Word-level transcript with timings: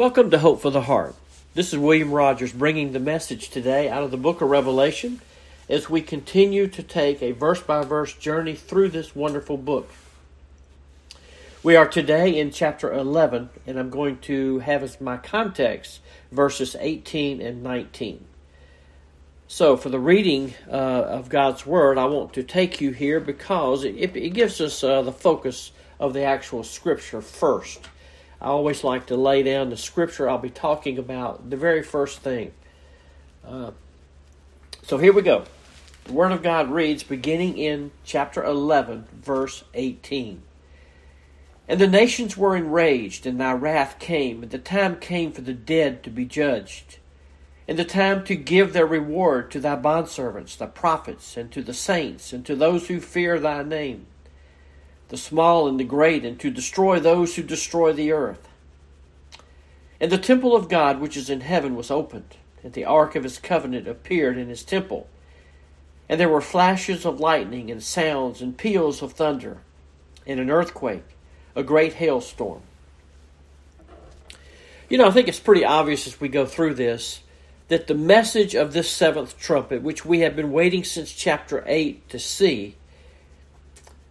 Welcome 0.00 0.30
to 0.30 0.38
Hope 0.38 0.62
for 0.62 0.70
the 0.70 0.80
Heart. 0.80 1.14
This 1.52 1.74
is 1.74 1.78
William 1.78 2.10
Rogers 2.10 2.54
bringing 2.54 2.92
the 2.92 2.98
message 2.98 3.50
today 3.50 3.90
out 3.90 4.02
of 4.02 4.10
the 4.10 4.16
book 4.16 4.40
of 4.40 4.48
Revelation 4.48 5.20
as 5.68 5.90
we 5.90 6.00
continue 6.00 6.68
to 6.68 6.82
take 6.82 7.20
a 7.20 7.32
verse 7.32 7.60
by 7.60 7.84
verse 7.84 8.14
journey 8.14 8.54
through 8.54 8.88
this 8.88 9.14
wonderful 9.14 9.58
book. 9.58 9.90
We 11.62 11.76
are 11.76 11.86
today 11.86 12.38
in 12.38 12.50
chapter 12.50 12.90
11, 12.90 13.50
and 13.66 13.78
I'm 13.78 13.90
going 13.90 14.16
to 14.20 14.60
have 14.60 14.82
as 14.82 15.02
my 15.02 15.18
context 15.18 16.00
verses 16.32 16.74
18 16.80 17.42
and 17.42 17.62
19. 17.62 18.24
So, 19.48 19.76
for 19.76 19.90
the 19.90 20.00
reading 20.00 20.54
uh, 20.66 20.70
of 20.70 21.28
God's 21.28 21.66
Word, 21.66 21.98
I 21.98 22.06
want 22.06 22.32
to 22.32 22.42
take 22.42 22.80
you 22.80 22.92
here 22.92 23.20
because 23.20 23.84
it, 23.84 24.16
it 24.16 24.32
gives 24.32 24.62
us 24.62 24.82
uh, 24.82 25.02
the 25.02 25.12
focus 25.12 25.72
of 25.98 26.14
the 26.14 26.22
actual 26.22 26.64
Scripture 26.64 27.20
first. 27.20 27.86
I 28.40 28.46
always 28.46 28.82
like 28.82 29.06
to 29.06 29.16
lay 29.16 29.42
down 29.42 29.70
the 29.70 29.76
scripture 29.76 30.28
I'll 30.28 30.38
be 30.38 30.50
talking 30.50 30.98
about, 30.98 31.50
the 31.50 31.56
very 31.56 31.82
first 31.82 32.20
thing. 32.20 32.52
Uh, 33.44 33.72
so 34.82 34.96
here 34.96 35.12
we 35.12 35.22
go. 35.22 35.44
The 36.04 36.12
Word 36.12 36.32
of 36.32 36.42
God 36.42 36.70
reads, 36.70 37.02
beginning 37.02 37.58
in 37.58 37.90
chapter 38.04 38.42
11, 38.42 39.08
verse 39.12 39.64
18. 39.74 40.42
And 41.68 41.80
the 41.80 41.86
nations 41.86 42.36
were 42.36 42.56
enraged, 42.56 43.26
and 43.26 43.38
thy 43.38 43.52
wrath 43.52 43.98
came, 43.98 44.42
and 44.42 44.50
the 44.50 44.58
time 44.58 44.96
came 44.96 45.32
for 45.32 45.42
the 45.42 45.52
dead 45.52 46.02
to 46.04 46.10
be 46.10 46.24
judged, 46.24 46.98
and 47.68 47.78
the 47.78 47.84
time 47.84 48.24
to 48.24 48.34
give 48.34 48.72
their 48.72 48.86
reward 48.86 49.50
to 49.50 49.60
thy 49.60 49.76
bondservants, 49.76 50.56
the 50.56 50.66
prophets, 50.66 51.36
and 51.36 51.52
to 51.52 51.62
the 51.62 51.74
saints, 51.74 52.32
and 52.32 52.44
to 52.46 52.56
those 52.56 52.88
who 52.88 53.00
fear 53.00 53.38
thy 53.38 53.62
name 53.62 54.06
the 55.10 55.16
small 55.16 55.68
and 55.68 55.78
the 55.78 55.84
great, 55.84 56.24
and 56.24 56.40
to 56.40 56.50
destroy 56.50 56.98
those 56.98 57.36
who 57.36 57.42
destroy 57.42 57.92
the 57.92 58.12
earth. 58.12 58.48
And 60.00 60.10
the 60.10 60.18
temple 60.18 60.56
of 60.56 60.68
God 60.68 61.00
which 61.00 61.16
is 61.16 61.28
in 61.28 61.42
heaven 61.42 61.76
was 61.76 61.90
opened, 61.90 62.36
and 62.62 62.72
the 62.72 62.84
ark 62.84 63.14
of 63.14 63.24
his 63.24 63.38
covenant 63.38 63.86
appeared 63.86 64.38
in 64.38 64.48
his 64.48 64.64
temple. 64.64 65.08
And 66.08 66.18
there 66.18 66.28
were 66.28 66.40
flashes 66.40 67.04
of 67.04 67.20
lightning, 67.20 67.70
and 67.70 67.82
sounds, 67.82 68.40
and 68.40 68.56
peals 68.56 69.02
of 69.02 69.12
thunder, 69.12 69.58
and 70.26 70.40
an 70.40 70.50
earthquake, 70.50 71.04
a 71.54 71.62
great 71.62 71.94
hailstorm. 71.94 72.62
You 74.88 74.98
know, 74.98 75.06
I 75.06 75.12
think 75.12 75.28
it's 75.28 75.38
pretty 75.38 75.64
obvious 75.64 76.06
as 76.06 76.20
we 76.20 76.28
go 76.28 76.46
through 76.46 76.74
this 76.74 77.20
that 77.68 77.86
the 77.86 77.94
message 77.94 78.56
of 78.56 78.72
this 78.72 78.90
seventh 78.90 79.38
trumpet, 79.38 79.80
which 79.80 80.04
we 80.04 80.20
have 80.20 80.34
been 80.34 80.50
waiting 80.50 80.82
since 80.82 81.12
chapter 81.12 81.62
8 81.68 82.08
to 82.08 82.18
see, 82.18 82.74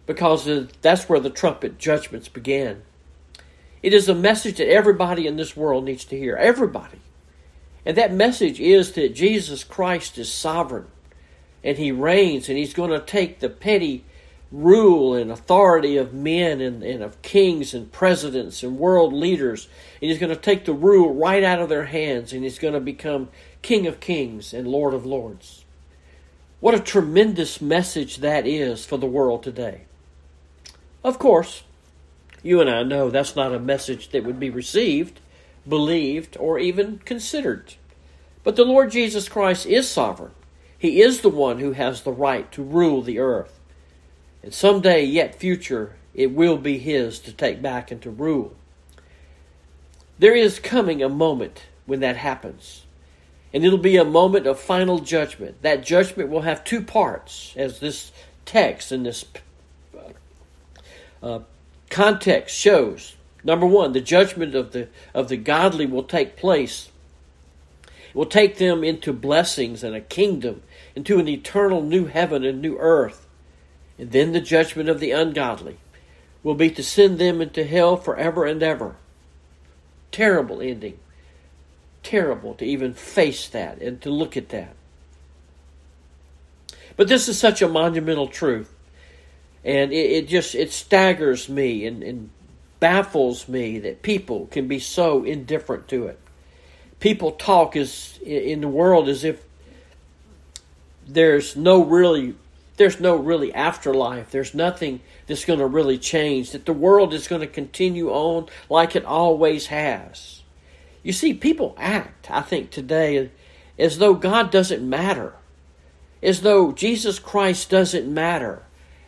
because 0.06 0.48
that's 0.82 1.08
where 1.08 1.20
the 1.20 1.30
trumpet 1.30 1.78
judgments 1.78 2.28
began. 2.28 2.82
It 3.82 3.94
is 3.94 4.08
a 4.08 4.14
message 4.14 4.58
that 4.58 4.70
everybody 4.70 5.26
in 5.26 5.36
this 5.36 5.56
world 5.56 5.84
needs 5.84 6.04
to 6.06 6.18
hear. 6.18 6.36
Everybody. 6.36 7.00
And 7.86 7.96
that 7.96 8.12
message 8.12 8.60
is 8.60 8.92
that 8.92 9.14
Jesus 9.14 9.64
Christ 9.64 10.18
is 10.18 10.30
sovereign 10.30 10.86
and 11.64 11.78
he 11.78 11.92
reigns 11.92 12.48
and 12.48 12.58
he's 12.58 12.74
going 12.74 12.90
to 12.90 13.00
take 13.00 13.40
the 13.40 13.48
petty 13.48 14.04
rule 14.52 15.14
and 15.14 15.30
authority 15.30 15.96
of 15.96 16.12
men 16.12 16.60
and, 16.60 16.82
and 16.82 17.02
of 17.02 17.22
kings 17.22 17.72
and 17.72 17.90
presidents 17.92 18.62
and 18.62 18.78
world 18.78 19.12
leaders 19.12 19.68
and 20.02 20.10
he's 20.10 20.18
going 20.18 20.34
to 20.34 20.40
take 20.40 20.64
the 20.64 20.72
rule 20.72 21.14
right 21.14 21.44
out 21.44 21.60
of 21.60 21.68
their 21.68 21.84
hands 21.84 22.32
and 22.32 22.42
he's 22.42 22.58
going 22.58 22.74
to 22.74 22.80
become 22.80 23.28
King 23.62 23.86
of 23.86 24.00
Kings 24.00 24.52
and 24.52 24.66
Lord 24.66 24.92
of 24.92 25.06
Lords. 25.06 25.64
What 26.58 26.74
a 26.74 26.80
tremendous 26.80 27.60
message 27.60 28.18
that 28.18 28.46
is 28.46 28.84
for 28.84 28.98
the 28.98 29.06
world 29.06 29.42
today. 29.42 29.82
Of 31.02 31.18
course, 31.18 31.62
you 32.42 32.60
and 32.60 32.68
I 32.68 32.82
know 32.82 33.10
that's 33.10 33.36
not 33.36 33.54
a 33.54 33.58
message 33.58 34.10
that 34.10 34.24
would 34.24 34.40
be 34.40 34.50
received, 34.50 35.20
believed, 35.68 36.36
or 36.38 36.58
even 36.58 36.98
considered. 36.98 37.74
But 38.42 38.56
the 38.56 38.64
Lord 38.64 38.90
Jesus 38.90 39.28
Christ 39.28 39.66
is 39.66 39.88
sovereign. 39.88 40.32
He 40.78 41.02
is 41.02 41.20
the 41.20 41.28
one 41.28 41.58
who 41.58 41.72
has 41.72 42.02
the 42.02 42.12
right 42.12 42.50
to 42.52 42.62
rule 42.62 43.02
the 43.02 43.18
earth. 43.18 43.60
And 44.42 44.54
someday, 44.54 45.04
yet 45.04 45.34
future, 45.34 45.96
it 46.14 46.32
will 46.32 46.56
be 46.56 46.78
His 46.78 47.18
to 47.20 47.32
take 47.32 47.60
back 47.60 47.90
and 47.90 48.00
to 48.02 48.10
rule. 48.10 48.54
There 50.18 50.34
is 50.34 50.58
coming 50.58 51.02
a 51.02 51.08
moment 51.08 51.64
when 51.84 52.00
that 52.00 52.16
happens. 52.16 52.84
And 53.52 53.64
it'll 53.64 53.78
be 53.78 53.96
a 53.96 54.04
moment 54.04 54.46
of 54.46 54.58
final 54.58 55.00
judgment. 55.00 55.60
That 55.62 55.84
judgment 55.84 56.30
will 56.30 56.42
have 56.42 56.64
two 56.64 56.82
parts, 56.82 57.52
as 57.56 57.80
this 57.80 58.12
text 58.44 58.92
and 58.92 59.04
this 59.04 59.24
uh, 61.22 61.40
context 61.88 62.56
shows. 62.56 63.16
Number 63.42 63.66
one, 63.66 63.92
the 63.92 64.00
judgment 64.00 64.54
of 64.54 64.72
the 64.72 64.88
of 65.14 65.28
the 65.28 65.36
godly 65.36 65.86
will 65.86 66.02
take 66.02 66.36
place. 66.36 66.90
It 67.86 68.14
will 68.14 68.26
take 68.26 68.58
them 68.58 68.82
into 68.82 69.12
blessings 69.12 69.84
and 69.84 69.94
a 69.94 70.00
kingdom, 70.00 70.62
into 70.96 71.18
an 71.18 71.28
eternal 71.28 71.82
new 71.82 72.06
heaven 72.06 72.44
and 72.44 72.60
new 72.60 72.76
earth. 72.78 73.26
And 73.98 74.10
then 74.10 74.32
the 74.32 74.40
judgment 74.40 74.88
of 74.88 74.98
the 74.98 75.12
ungodly 75.12 75.78
will 76.42 76.54
be 76.54 76.70
to 76.70 76.82
send 76.82 77.18
them 77.18 77.40
into 77.40 77.64
hell 77.64 77.96
forever 77.96 78.44
and 78.44 78.62
ever. 78.62 78.96
Terrible 80.10 80.60
ending. 80.60 80.98
Terrible 82.02 82.54
to 82.54 82.64
even 82.64 82.94
face 82.94 83.46
that 83.48 83.80
and 83.80 84.00
to 84.02 84.10
look 84.10 84.36
at 84.36 84.48
that. 84.48 84.74
But 86.96 87.08
this 87.08 87.28
is 87.28 87.38
such 87.38 87.62
a 87.62 87.68
monumental 87.68 88.26
truth 88.26 88.74
and 89.64 89.92
it, 89.92 90.10
it 90.10 90.28
just 90.28 90.54
it 90.54 90.72
staggers 90.72 91.48
me 91.48 91.86
and, 91.86 92.02
and 92.02 92.30
baffles 92.78 93.46
me 93.48 93.78
that 93.80 94.02
people 94.02 94.46
can 94.46 94.66
be 94.66 94.78
so 94.78 95.24
indifferent 95.24 95.88
to 95.88 96.06
it. 96.06 96.18
People 96.98 97.32
talk 97.32 97.76
as 97.76 98.18
in 98.22 98.60
the 98.62 98.68
world 98.68 99.08
as 99.08 99.24
if 99.24 99.42
there's 101.06 101.56
no 101.56 101.84
really 101.84 102.34
there's 102.76 102.98
no 102.98 103.16
really 103.16 103.52
afterlife. 103.52 104.30
There's 104.30 104.54
nothing 104.54 105.00
that's 105.26 105.44
going 105.44 105.58
to 105.58 105.66
really 105.66 105.98
change. 105.98 106.52
That 106.52 106.64
the 106.64 106.72
world 106.72 107.12
is 107.12 107.28
going 107.28 107.42
to 107.42 107.46
continue 107.46 108.08
on 108.10 108.46
like 108.70 108.96
it 108.96 109.04
always 109.04 109.66
has. 109.66 110.42
You 111.02 111.12
see, 111.12 111.34
people 111.34 111.74
act, 111.78 112.30
I 112.30 112.40
think, 112.40 112.70
today 112.70 113.30
as 113.78 113.98
though 113.98 114.14
God 114.14 114.50
doesn't 114.50 114.86
matter, 114.86 115.34
as 116.22 116.40
though 116.42 116.72
Jesus 116.72 117.18
Christ 117.18 117.70
doesn't 117.70 118.12
matter 118.12 118.62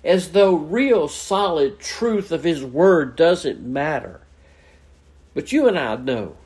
as 0.04 0.30
though 0.30 0.54
real 0.54 1.08
solid 1.08 1.78
truth 1.78 2.32
of 2.32 2.44
His 2.44 2.64
Word 2.64 3.16
doesn't 3.16 3.62
matter. 3.62 4.20
But 5.34 5.52
you 5.52 5.68
and 5.68 5.78
I 5.78 5.96
know 5.96 6.36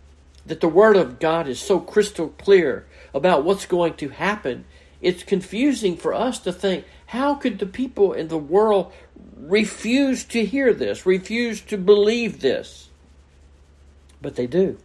that 0.45 0.61
the 0.61 0.69
Word 0.69 0.97
of 0.97 1.19
God 1.19 1.49
is 1.49 1.59
so 1.59 1.81
crystal 1.81 2.29
clear 2.29 2.87
about 3.15 3.45
what's 3.45 3.67
going 3.67 3.95
to 3.95 4.11
happen, 4.11 4.65
it's 5.01 5.23
confusing 5.23 5.97
for 5.97 6.15
us 6.15 6.39
to 6.41 6.53
think 6.53 6.85
how 7.07 7.35
could 7.35 7.59
the 7.59 7.67
people 7.67 8.13
in 8.13 8.29
the 8.29 8.39
world 8.39 8.93
refuse 9.37 10.25
to 10.25 10.45
hear 10.45 10.75
this, 10.75 11.07
refuse 11.07 11.61
to 11.63 11.79
believe 11.79 12.41
this? 12.41 12.91
But 14.21 14.37
they 14.37 14.47
do. 14.47 14.79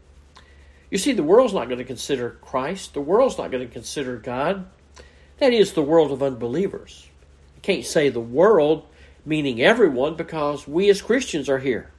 You 0.90 0.98
see, 0.98 1.14
the 1.14 1.24
world's 1.24 1.54
not 1.54 1.68
going 1.68 1.80
to 1.80 1.86
consider 1.86 2.32
Christ, 2.42 2.94
the 2.94 3.02
world's 3.02 3.38
not 3.38 3.52
going 3.52 3.66
to 3.66 3.74
consider 3.74 4.18
God. 4.18 4.66
That 5.40 5.54
is 5.54 5.74
the 5.74 5.82
world 5.82 6.12
of 6.12 6.22
unbelievers 6.22 7.08
can't 7.62 7.86
say 7.86 8.10
the 8.10 8.20
world, 8.20 8.86
meaning 9.26 9.62
everyone, 9.62 10.16
because 10.16 10.68
we 10.68 10.90
as 10.90 11.02
Christians 11.02 11.50
are 11.50 11.60
here. 11.60 11.92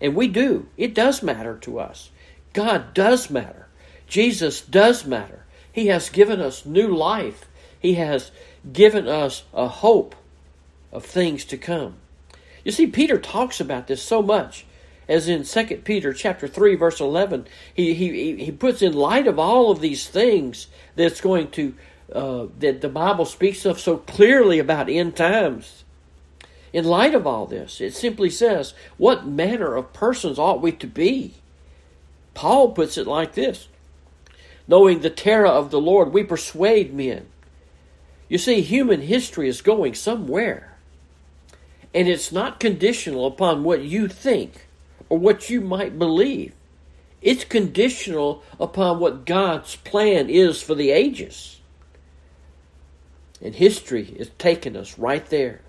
And 0.00 0.14
we 0.14 0.28
do. 0.28 0.68
It 0.76 0.94
does 0.94 1.22
matter 1.22 1.56
to 1.58 1.78
us. 1.78 2.10
God 2.52 2.94
does 2.94 3.30
matter. 3.30 3.68
Jesus 4.06 4.60
does 4.60 5.06
matter. 5.06 5.44
He 5.72 5.86
has 5.86 6.10
given 6.10 6.40
us 6.40 6.66
new 6.66 6.88
life. 6.88 7.48
He 7.78 7.94
has 7.94 8.30
given 8.72 9.08
us 9.08 9.44
a 9.54 9.68
hope 9.68 10.14
of 10.92 11.04
things 11.04 11.44
to 11.46 11.56
come. 11.56 11.94
You 12.64 12.72
see, 12.72 12.86
Peter 12.86 13.18
talks 13.18 13.60
about 13.60 13.86
this 13.86 14.02
so 14.02 14.22
much. 14.22 14.66
As 15.08 15.28
in 15.28 15.44
2 15.44 15.64
Peter 15.84 16.12
chapter 16.12 16.46
3, 16.46 16.76
verse 16.76 17.00
11, 17.00 17.46
he, 17.74 17.92
he, 17.94 18.36
he 18.36 18.52
puts 18.52 18.82
in 18.82 18.92
light 18.92 19.26
of 19.26 19.38
all 19.38 19.70
of 19.70 19.80
these 19.80 20.08
things 20.08 20.68
that's 20.94 21.20
going 21.20 21.50
to 21.52 21.74
uh, 22.14 22.46
that 22.58 22.80
the 22.80 22.88
Bible 22.88 23.24
speaks 23.24 23.64
of 23.64 23.80
so 23.80 23.98
clearly 23.98 24.58
about 24.58 24.88
end 24.88 25.16
times. 25.16 25.84
In 26.72 26.84
light 26.84 27.14
of 27.14 27.26
all 27.26 27.46
this, 27.46 27.80
it 27.80 27.94
simply 27.94 28.30
says, 28.30 28.74
What 28.96 29.26
manner 29.26 29.74
of 29.74 29.92
persons 29.92 30.38
ought 30.38 30.62
we 30.62 30.72
to 30.72 30.86
be? 30.86 31.34
Paul 32.34 32.72
puts 32.72 32.96
it 32.96 33.06
like 33.06 33.34
this 33.34 33.68
Knowing 34.66 35.00
the 35.00 35.10
terror 35.10 35.46
of 35.46 35.70
the 35.70 35.80
Lord, 35.80 36.12
we 36.12 36.22
persuade 36.22 36.94
men. 36.94 37.26
You 38.28 38.38
see, 38.38 38.62
human 38.62 39.02
history 39.02 39.48
is 39.48 39.60
going 39.60 39.94
somewhere. 39.94 40.78
And 41.92 42.08
it's 42.08 42.32
not 42.32 42.60
conditional 42.60 43.26
upon 43.26 43.64
what 43.64 43.82
you 43.82 44.08
think 44.08 44.66
or 45.10 45.18
what 45.18 45.50
you 45.50 45.60
might 45.60 45.98
believe. 45.98 46.54
It's 47.20 47.44
conditional 47.44 48.42
upon 48.58 48.98
what 48.98 49.26
God's 49.26 49.76
plan 49.76 50.30
is 50.30 50.62
for 50.62 50.74
the 50.74 50.90
ages. 50.90 51.60
And 53.42 53.54
history 53.54 54.14
is 54.16 54.30
taking 54.38 54.76
us 54.76 54.98
right 54.98 55.26
there. 55.26 55.60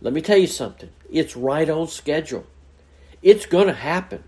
Let 0.00 0.14
me 0.14 0.20
tell 0.20 0.38
you 0.38 0.46
something. 0.46 0.90
It's 1.10 1.36
right 1.36 1.68
on 1.68 1.88
schedule. 1.88 2.46
It's 3.22 3.46
going 3.46 3.66
to 3.66 3.74
happen. 3.74 4.24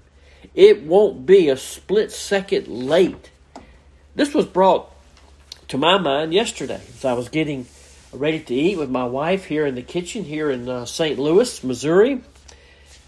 It 0.54 0.82
won't 0.82 1.24
be 1.24 1.48
a 1.48 1.56
split 1.56 2.12
second 2.12 2.68
late. 2.68 3.30
This 4.14 4.34
was 4.34 4.46
brought 4.46 4.90
to 5.68 5.78
my 5.78 5.98
mind 5.98 6.34
yesterday 6.34 6.80
as 6.96 7.04
I 7.04 7.14
was 7.14 7.28
getting 7.28 7.66
ready 8.12 8.38
to 8.38 8.54
eat 8.54 8.78
with 8.78 8.90
my 8.90 9.04
wife 9.04 9.46
here 9.46 9.66
in 9.66 9.74
the 9.74 9.82
kitchen 9.82 10.24
here 10.24 10.50
in 10.50 10.68
uh, 10.68 10.84
St. 10.84 11.18
Louis, 11.18 11.64
Missouri. 11.64 12.20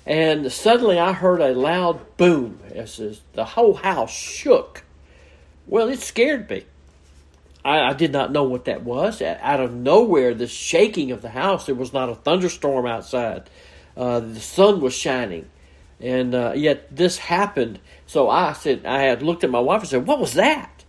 And 0.05 0.51
suddenly 0.51 0.99
I 0.99 1.13
heard 1.13 1.41
a 1.41 1.53
loud 1.53 2.17
boom 2.17 2.61
as 2.75 3.21
the 3.35 3.45
whole 3.45 3.75
house 3.75 4.13
shook. 4.13 4.85
Well, 5.67 5.89
it 5.89 6.01
scared 6.01 6.49
me. 6.49 6.65
I, 7.67 7.91
I, 7.91 7.93
did 7.95 8.13
not 8.13 8.31
know 8.31 8.45
what 8.45 8.67
that 8.67 8.85
was. 8.85 9.21
Out 9.21 9.61
of 9.61 9.75
nowhere, 9.75 10.35
the 10.35 10.47
shaking 10.47 11.11
of 11.11 11.21
the 11.21 11.31
house. 11.31 11.67
There 11.67 11.75
was 11.75 11.93
not 11.93 12.09
a 12.09 12.15
thunderstorm 12.15 12.87
outside. 12.87 13.51
Uh, 13.97 14.21
the 14.21 14.41
sun 14.41 14.81
was 14.81 14.95
shining, 14.95 15.51
and 16.01 16.33
uh, 16.33 16.53
yet 16.55 16.95
this 16.95 17.19
happened. 17.19 17.81
So 18.07 18.31
I 18.31 18.53
said, 18.53 18.87
I 18.87 19.03
had 19.03 19.23
looked 19.23 19.43
at 19.43 19.51
my 19.51 19.59
wife 19.59 19.81
and 19.81 19.89
said, 19.89 20.07
"What 20.07 20.21
was 20.21 20.35
that?" 20.35 20.85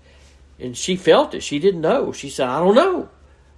And 0.60 0.78
she 0.78 0.96
felt 0.96 1.34
it. 1.34 1.42
She 1.42 1.58
didn't 1.58 1.82
know. 1.82 2.12
She 2.12 2.30
said, 2.30 2.48
"I 2.48 2.60
don't 2.60 2.76
know." 2.76 3.10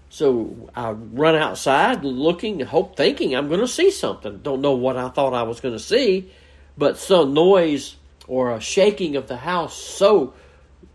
So 0.09 0.69
I 0.73 0.91
run 0.91 1.35
outside, 1.35 2.03
looking, 2.03 2.61
hope, 2.61 2.95
thinking 2.95 3.35
I'm 3.35 3.47
going 3.47 3.59
to 3.59 3.67
see 3.67 3.91
something. 3.91 4.39
Don't 4.39 4.61
know 4.61 4.73
what 4.73 4.97
I 4.97 5.09
thought 5.09 5.33
I 5.33 5.43
was 5.43 5.59
going 5.59 5.75
to 5.75 5.83
see, 5.83 6.31
but 6.77 6.97
some 6.97 7.33
noise 7.33 7.95
or 8.27 8.51
a 8.51 8.61
shaking 8.61 9.17
of 9.17 9.27
the 9.27 9.37
house 9.37 9.75
so 9.75 10.33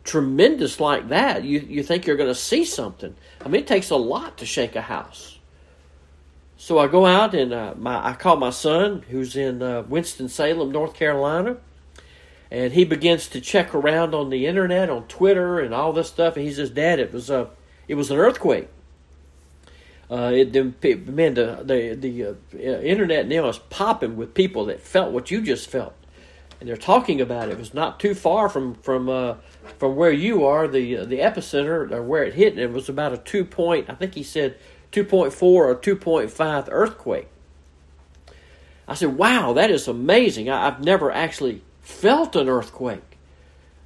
tremendous 0.05 0.79
like 0.79 1.09
that, 1.09 1.45
you, 1.45 1.61
you 1.61 1.83
think 1.83 2.07
you're 2.07 2.17
going 2.17 2.29
to 2.29 2.35
see 2.35 2.65
something. 2.65 3.17
I 3.45 3.49
mean, 3.49 3.63
it 3.63 3.67
takes 3.67 3.91
a 3.91 3.97
lot 3.97 4.39
to 4.39 4.47
shake 4.47 4.77
a 4.77 4.83
house. 4.83 5.39
So 6.57 6.79
I 6.79 6.87
go 6.87 7.05
out 7.05 7.35
and 7.35 7.53
uh, 7.53 7.75
my, 7.77 8.11
I 8.11 8.13
call 8.15 8.37
my 8.37 8.51
son, 8.51 9.05
who's 9.11 9.37
in 9.37 9.63
uh, 9.63 9.83
Winston-Salem, 9.89 10.71
North 10.71 10.95
Carolina, 10.95 11.57
and 12.51 12.73
he 12.73 12.85
begins 12.85 13.29
to 13.29 13.41
check 13.41 13.75
around 13.75 14.15
on 14.15 14.31
the 14.31 14.47
internet, 14.47 14.89
on 14.89 15.07
Twitter, 15.09 15.59
and 15.59 15.75
all 15.75 15.93
this 15.93 16.09
stuff. 16.09 16.37
And 16.37 16.47
he 16.47 16.53
says, 16.53 16.71
"Dad, 16.71 17.01
it 17.01 17.13
was 17.13 17.29
a, 17.29 17.51
it 17.89 17.97
was 17.97 18.11
an 18.11 18.17
earthquake." 18.17 18.69
Uh, 20.11 20.31
it, 20.33 20.53
the, 20.53 20.73
man, 21.11 21.35
the 21.35 21.63
the, 21.65 21.95
the 21.95 22.25
uh, 22.27 22.81
internet 22.81 23.27
now 23.27 23.49
is 23.49 23.59
popping 23.59 24.17
with 24.17 24.35
people 24.35 24.67
that 24.67 24.81
felt 24.81 25.13
what 25.13 25.31
you 25.31 25.43
just 25.43 25.69
felt 25.69 25.95
and 26.65 26.71
they're 26.71 26.79
talking 26.79 27.21
about 27.21 27.51
it. 27.51 27.53
It 27.53 27.59
was 27.59 27.75
not 27.75 28.01
too 28.01 28.15
far 28.15 28.49
from 28.49 28.73
from 28.77 29.11
uh, 29.11 29.35
from 29.77 29.97
where 29.97 30.11
you 30.11 30.47
are, 30.47 30.67
the 30.67 30.97
uh, 30.97 31.05
the 31.05 31.19
epicenter 31.19 31.93
or 31.93 32.03
where 32.03 32.25
it 32.25 32.33
hit. 32.33 32.59
It 32.59 32.73
was 32.73 32.89
about 32.89 33.13
a 33.13 33.19
two 33.19 33.45
point. 33.45 33.91
I 33.91 33.95
think 33.95 34.15
he 34.15 34.23
said 34.23 34.57
two 34.91 35.05
point 35.05 35.35
four 35.35 35.69
or 35.69 35.75
two 35.75 35.95
point 35.95 36.31
five 36.31 36.67
earthquake. 36.71 37.29
I 38.89 38.95
said, 38.95 39.19
"Wow, 39.19 39.53
that 39.53 39.71
is 39.71 39.87
amazing. 39.89 40.49
I, 40.49 40.67
I've 40.67 40.83
never 40.83 41.13
actually 41.13 41.61
felt 41.83 42.35
an 42.35 42.49
earthquake, 42.49 43.19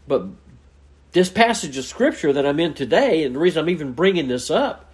but 0.06 0.26
this 1.10 1.30
passage 1.30 1.76
of 1.78 1.84
scripture 1.84 2.32
that 2.32 2.46
I'm 2.46 2.60
in 2.60 2.74
today, 2.74 3.24
and 3.24 3.34
the 3.34 3.40
reason 3.40 3.64
I'm 3.64 3.70
even 3.70 3.92
bringing 3.92 4.28
this 4.28 4.52
up 4.52 4.88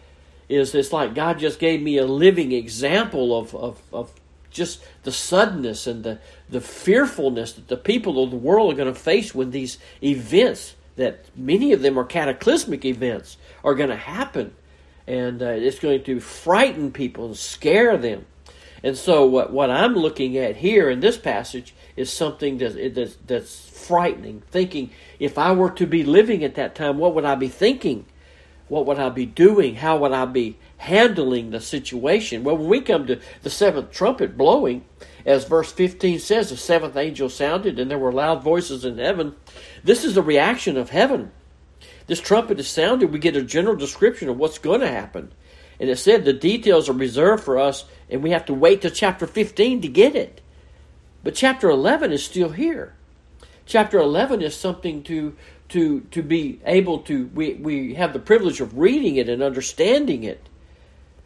is 0.48 0.74
it's 0.74 0.90
like 0.90 1.14
God 1.14 1.38
just 1.38 1.58
gave 1.58 1.82
me 1.82 1.98
a 1.98 2.06
living 2.06 2.52
example 2.52 3.38
of, 3.38 3.54
of, 3.54 3.82
of 3.92 4.14
just 4.54 4.82
the 5.02 5.12
suddenness 5.12 5.86
and 5.86 6.02
the, 6.04 6.18
the 6.48 6.60
fearfulness 6.60 7.52
that 7.52 7.68
the 7.68 7.76
people 7.76 8.22
of 8.22 8.30
the 8.30 8.36
world 8.36 8.72
are 8.72 8.76
going 8.76 8.92
to 8.92 8.98
face 8.98 9.34
when 9.34 9.50
these 9.50 9.78
events, 10.02 10.76
that 10.96 11.26
many 11.36 11.72
of 11.72 11.82
them 11.82 11.98
are 11.98 12.04
cataclysmic 12.04 12.84
events, 12.84 13.36
are 13.62 13.74
going 13.74 13.90
to 13.90 13.96
happen. 13.96 14.54
And 15.06 15.42
uh, 15.42 15.48
it's 15.48 15.78
going 15.78 16.04
to 16.04 16.20
frighten 16.20 16.92
people 16.92 17.26
and 17.26 17.36
scare 17.36 17.98
them. 17.98 18.24
And 18.82 18.96
so, 18.96 19.26
what, 19.26 19.50
what 19.50 19.70
I'm 19.70 19.94
looking 19.94 20.36
at 20.36 20.56
here 20.56 20.90
in 20.90 21.00
this 21.00 21.16
passage 21.16 21.74
is 21.96 22.12
something 22.12 22.58
that, 22.58 22.94
that's, 22.94 23.16
that's 23.26 23.68
frightening. 23.68 24.42
Thinking, 24.50 24.90
if 25.18 25.38
I 25.38 25.52
were 25.52 25.70
to 25.70 25.86
be 25.86 26.04
living 26.04 26.44
at 26.44 26.54
that 26.56 26.74
time, 26.74 26.98
what 26.98 27.14
would 27.14 27.24
I 27.24 27.34
be 27.34 27.48
thinking? 27.48 28.04
What 28.68 28.86
would 28.86 28.98
I 28.98 29.08
be 29.08 29.26
doing? 29.26 29.76
How 29.76 29.96
would 29.98 30.12
I 30.12 30.26
be 30.26 30.58
handling 30.84 31.50
the 31.50 31.60
situation? 31.60 32.44
Well, 32.44 32.58
when 32.58 32.68
we 32.68 32.80
come 32.80 33.06
to 33.06 33.18
the 33.42 33.50
seventh 33.50 33.90
trumpet 33.90 34.36
blowing, 34.36 34.84
as 35.24 35.46
verse 35.46 35.72
15 35.72 36.18
says, 36.18 36.50
the 36.50 36.56
seventh 36.56 36.96
angel 36.96 37.30
sounded, 37.30 37.78
and 37.78 37.90
there 37.90 37.98
were 37.98 38.12
loud 38.12 38.42
voices 38.42 38.84
in 38.84 38.98
heaven. 38.98 39.34
This 39.82 40.04
is 40.04 40.14
the 40.14 40.22
reaction 40.22 40.76
of 40.76 40.90
heaven. 40.90 41.32
This 42.06 42.20
trumpet 42.20 42.60
is 42.60 42.68
sounded, 42.68 43.12
we 43.12 43.18
get 43.18 43.36
a 43.36 43.42
general 43.42 43.76
description 43.76 44.28
of 44.28 44.36
what's 44.36 44.58
going 44.58 44.80
to 44.80 44.88
happen. 44.88 45.32
And 45.80 45.88
it 45.88 45.96
said 45.96 46.24
the 46.24 46.34
details 46.34 46.88
are 46.88 46.94
reserved 46.94 47.42
for 47.42 47.58
us, 47.58 47.86
and 48.10 48.22
we 48.22 48.30
have 48.30 48.44
to 48.46 48.54
wait 48.54 48.82
till 48.82 48.90
chapter 48.90 49.26
15 49.26 49.80
to 49.80 49.88
get 49.88 50.14
it. 50.14 50.42
But 51.22 51.34
chapter 51.34 51.70
11 51.70 52.12
is 52.12 52.22
still 52.22 52.50
here. 52.50 52.94
Chapter 53.64 53.98
11 53.98 54.42
is 54.42 54.54
something 54.54 55.02
to 55.04 55.34
to 55.70 56.00
to 56.10 56.22
be 56.22 56.60
able 56.66 56.98
to 56.98 57.26
we, 57.28 57.54
we 57.54 57.94
have 57.94 58.12
the 58.12 58.18
privilege 58.18 58.60
of 58.60 58.76
reading 58.76 59.16
it 59.16 59.30
and 59.30 59.42
understanding 59.42 60.22
it 60.22 60.46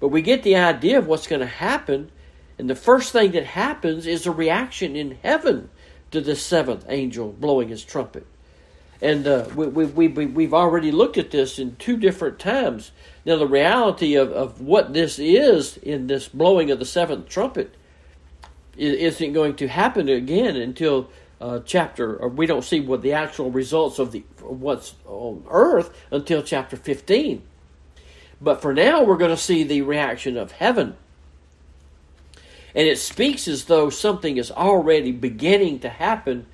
but 0.00 0.08
we 0.08 0.22
get 0.22 0.42
the 0.42 0.56
idea 0.56 0.98
of 0.98 1.06
what's 1.06 1.26
going 1.26 1.40
to 1.40 1.46
happen 1.46 2.10
and 2.58 2.68
the 2.68 2.74
first 2.74 3.12
thing 3.12 3.32
that 3.32 3.44
happens 3.44 4.06
is 4.06 4.26
a 4.26 4.32
reaction 4.32 4.96
in 4.96 5.18
heaven 5.22 5.70
to 6.10 6.20
the 6.20 6.34
seventh 6.34 6.84
angel 6.88 7.32
blowing 7.32 7.68
his 7.68 7.84
trumpet 7.84 8.26
and 9.00 9.26
uh, 9.26 9.46
we, 9.54 9.66
we, 9.66 10.08
we, 10.08 10.26
we've 10.26 10.54
already 10.54 10.90
looked 10.90 11.18
at 11.18 11.30
this 11.30 11.58
in 11.58 11.76
two 11.76 11.96
different 11.96 12.38
times 12.38 12.92
now 13.24 13.36
the 13.36 13.46
reality 13.46 14.14
of, 14.14 14.30
of 14.32 14.60
what 14.60 14.92
this 14.92 15.18
is 15.18 15.76
in 15.78 16.06
this 16.06 16.28
blowing 16.28 16.70
of 16.70 16.78
the 16.78 16.84
seventh 16.84 17.28
trumpet 17.28 17.74
isn't 18.78 19.32
going 19.32 19.56
to 19.56 19.68
happen 19.68 20.08
again 20.08 20.56
until 20.56 21.10
uh, 21.40 21.60
chapter, 21.64 22.16
or 22.16 22.28
we 22.28 22.46
don't 22.46 22.64
see 22.64 22.80
what 22.80 23.02
the 23.02 23.12
actual 23.12 23.50
results 23.50 23.98
of 23.98 24.12
the 24.12 24.20
what's 24.40 24.94
on 25.06 25.44
earth 25.50 25.96
until 26.10 26.42
chapter 26.42 26.76
15. 26.76 27.42
But 28.40 28.62
for 28.62 28.72
now, 28.72 29.02
we're 29.02 29.16
going 29.16 29.30
to 29.30 29.36
see 29.36 29.64
the 29.64 29.82
reaction 29.82 30.36
of 30.36 30.52
heaven. 30.52 30.96
And 32.74 32.86
it 32.86 32.98
speaks 32.98 33.48
as 33.48 33.64
though 33.64 33.90
something 33.90 34.36
is 34.36 34.50
already 34.50 35.10
beginning 35.10 35.80
to 35.80 35.88
happen 35.88 36.46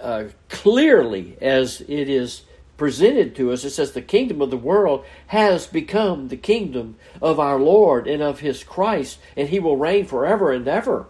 uh, 0.00 0.24
clearly 0.48 1.36
as 1.40 1.80
it 1.82 2.08
is 2.08 2.42
presented 2.76 3.36
to 3.36 3.52
us. 3.52 3.64
It 3.64 3.70
says, 3.70 3.92
The 3.92 4.02
kingdom 4.02 4.40
of 4.42 4.50
the 4.50 4.56
world 4.56 5.04
has 5.28 5.66
become 5.66 6.28
the 6.28 6.36
kingdom 6.36 6.96
of 7.22 7.38
our 7.38 7.58
Lord 7.58 8.06
and 8.06 8.22
of 8.22 8.40
his 8.40 8.64
Christ, 8.64 9.18
and 9.36 9.48
he 9.48 9.60
will 9.60 9.76
reign 9.76 10.06
forever 10.06 10.52
and 10.52 10.66
ever. 10.66 11.06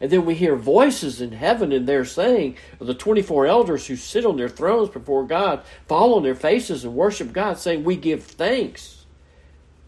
And 0.00 0.10
then 0.10 0.24
we 0.24 0.34
hear 0.34 0.56
voices 0.56 1.20
in 1.20 1.32
heaven, 1.32 1.72
and 1.72 1.86
they're 1.86 2.06
saying, 2.06 2.56
the 2.78 2.94
24 2.94 3.46
elders 3.46 3.86
who 3.86 3.96
sit 3.96 4.24
on 4.24 4.36
their 4.36 4.48
thrones 4.48 4.88
before 4.88 5.26
God 5.26 5.62
fall 5.88 6.14
on 6.14 6.22
their 6.22 6.34
faces 6.34 6.84
and 6.84 6.94
worship 6.94 7.32
God, 7.32 7.58
saying, 7.58 7.84
We 7.84 7.96
give 7.96 8.24
thanks. 8.24 8.99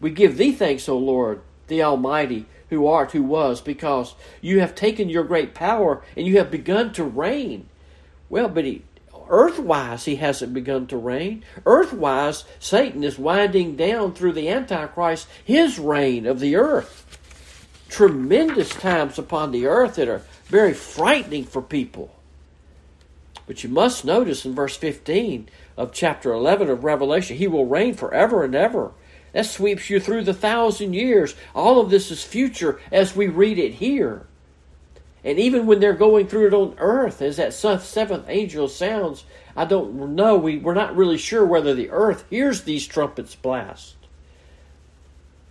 We 0.03 0.11
give 0.11 0.37
thee 0.37 0.51
thanks, 0.51 0.89
O 0.89 0.97
Lord, 0.97 1.41
the 1.67 1.81
Almighty, 1.81 2.45
who 2.69 2.85
art, 2.85 3.13
who 3.13 3.23
was, 3.23 3.61
because 3.61 4.15
you 4.41 4.59
have 4.59 4.75
taken 4.75 5.07
your 5.07 5.23
great 5.23 5.55
power 5.55 6.03
and 6.17 6.27
you 6.27 6.37
have 6.37 6.51
begun 6.51 6.91
to 6.93 7.03
reign. 7.05 7.69
Well, 8.29 8.49
but 8.49 8.65
he, 8.65 8.83
earthwise, 9.13 10.03
he 10.03 10.17
hasn't 10.17 10.53
begun 10.53 10.87
to 10.87 10.97
reign. 10.97 11.45
Earthwise, 11.65 12.43
Satan 12.59 13.03
is 13.03 13.17
winding 13.17 13.77
down 13.77 14.13
through 14.13 14.33
the 14.33 14.49
Antichrist 14.49 15.25
his 15.41 15.79
reign 15.79 16.25
of 16.25 16.41
the 16.41 16.57
earth 16.57 16.99
tremendous 17.93 18.71
times 18.71 19.19
upon 19.19 19.51
the 19.51 19.67
earth 19.67 19.95
that 19.95 20.09
are 20.09 20.23
very 20.45 20.73
frightening 20.73 21.45
for 21.45 21.61
people. 21.61 22.13
But 23.45 23.63
you 23.63 23.69
must 23.69 24.03
notice 24.03 24.45
in 24.45 24.55
verse 24.55 24.75
15 24.75 25.47
of 25.77 25.93
chapter 25.93 26.33
11 26.33 26.69
of 26.69 26.83
Revelation, 26.83 27.37
He 27.37 27.47
will 27.47 27.67
reign 27.67 27.93
forever 27.93 28.43
and 28.43 28.55
ever. 28.55 28.91
That 29.33 29.45
sweeps 29.45 29.89
you 29.89 29.99
through 29.99 30.23
the 30.23 30.33
thousand 30.33 30.93
years. 30.93 31.35
All 31.53 31.79
of 31.79 31.89
this 31.89 32.11
is 32.11 32.23
future 32.23 32.79
as 32.91 33.15
we 33.15 33.27
read 33.27 33.59
it 33.59 33.75
here. 33.75 34.25
And 35.23 35.39
even 35.39 35.65
when 35.65 35.79
they're 35.79 35.93
going 35.93 36.27
through 36.27 36.47
it 36.47 36.53
on 36.53 36.75
earth, 36.77 37.21
as 37.21 37.37
that 37.37 37.53
seventh 37.53 38.25
angel 38.27 38.67
sounds, 38.67 39.25
I 39.55 39.65
don't 39.65 40.15
know. 40.15 40.37
We, 40.37 40.57
we're 40.57 40.73
not 40.73 40.95
really 40.95 41.17
sure 41.17 41.45
whether 41.45 41.73
the 41.73 41.89
earth 41.89 42.25
hears 42.29 42.63
these 42.63 42.87
trumpets 42.87 43.35
blast. 43.35 43.95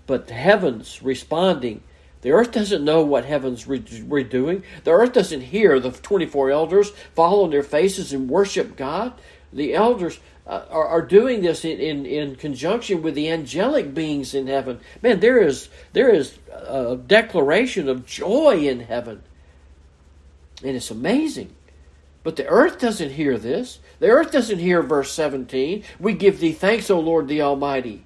But 0.07 0.29
the 0.29 0.35
heavens 0.35 1.03
responding 1.03 1.83
the 2.23 2.31
earth 2.31 2.53
doesn't 2.53 2.85
know 2.85 3.03
what 3.03 3.25
heaven's 3.25 3.67
re- 3.67 3.81
redoing. 3.81 4.63
The 4.85 4.93
earth 4.93 5.13
doesn't 5.13 5.41
hear 5.41 5.79
the 5.79 5.91
24 5.91 6.51
elders 6.51 6.91
fall 7.15 7.43
on 7.43 7.51
their 7.51 7.65
faces 7.65 8.13
and 8.13 8.31
worship 8.31 8.77
God. 8.77 9.13
The 9.53 9.75
elders 9.75 10.21
uh, 10.47 10.65
are, 10.71 10.87
are, 10.87 11.03
doing 11.03 11.43
this 11.43 11.65
in, 11.65 11.79
in, 11.79 12.05
in 12.05 12.35
conjunction 12.37 13.01
with 13.01 13.15
the 13.15 13.31
angelic 13.31 13.95
beings 13.95 14.35
in 14.35 14.49
heaven. 14.49 14.81
Man, 15.01 15.21
there 15.21 15.41
is, 15.41 15.69
there 15.93 16.13
is 16.13 16.37
a 16.53 16.97
declaration 16.97 17.89
of 17.89 18.07
joy 18.07 18.67
in 18.67 18.81
heaven. 18.81 19.23
And 20.65 20.77
it's 20.77 20.91
amazing. 20.91 21.55
But 22.25 22.37
the 22.37 22.47
earth 22.47 22.81
doesn't 22.81 23.11
hear 23.11 23.39
this. 23.39 23.79
The 24.01 24.09
earth 24.09 24.33
doesn't 24.33 24.59
hear 24.59 24.83
verse 24.83 25.13
17. 25.13 25.85
We 26.01 26.15
give 26.15 26.41
thee 26.41 26.53
thanks, 26.53 26.91
O 26.91 26.99
Lord 26.99 27.29
the 27.29 27.43
Almighty 27.43 28.05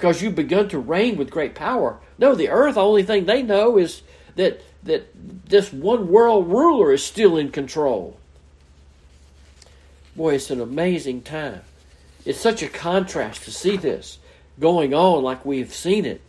because 0.00 0.22
you've 0.22 0.34
begun 0.34 0.66
to 0.66 0.78
reign 0.78 1.18
with 1.18 1.30
great 1.30 1.54
power. 1.54 2.00
No, 2.18 2.34
the 2.34 2.48
earth, 2.48 2.76
the 2.76 2.80
only 2.80 3.02
thing 3.02 3.26
they 3.26 3.42
know 3.42 3.76
is 3.76 4.00
that 4.34 4.62
that 4.82 5.10
this 5.46 5.70
one 5.70 6.08
world 6.08 6.48
ruler 6.48 6.90
is 6.90 7.04
still 7.04 7.36
in 7.36 7.50
control. 7.50 8.16
Boy, 10.16 10.36
it's 10.36 10.50
an 10.50 10.58
amazing 10.58 11.20
time. 11.20 11.60
It's 12.24 12.40
such 12.40 12.62
a 12.62 12.68
contrast 12.68 13.44
to 13.44 13.50
see 13.50 13.76
this 13.76 14.18
going 14.58 14.92
on 14.92 15.22
like 15.22 15.44
we've 15.44 15.74
seen 15.74 16.04
it. 16.04 16.20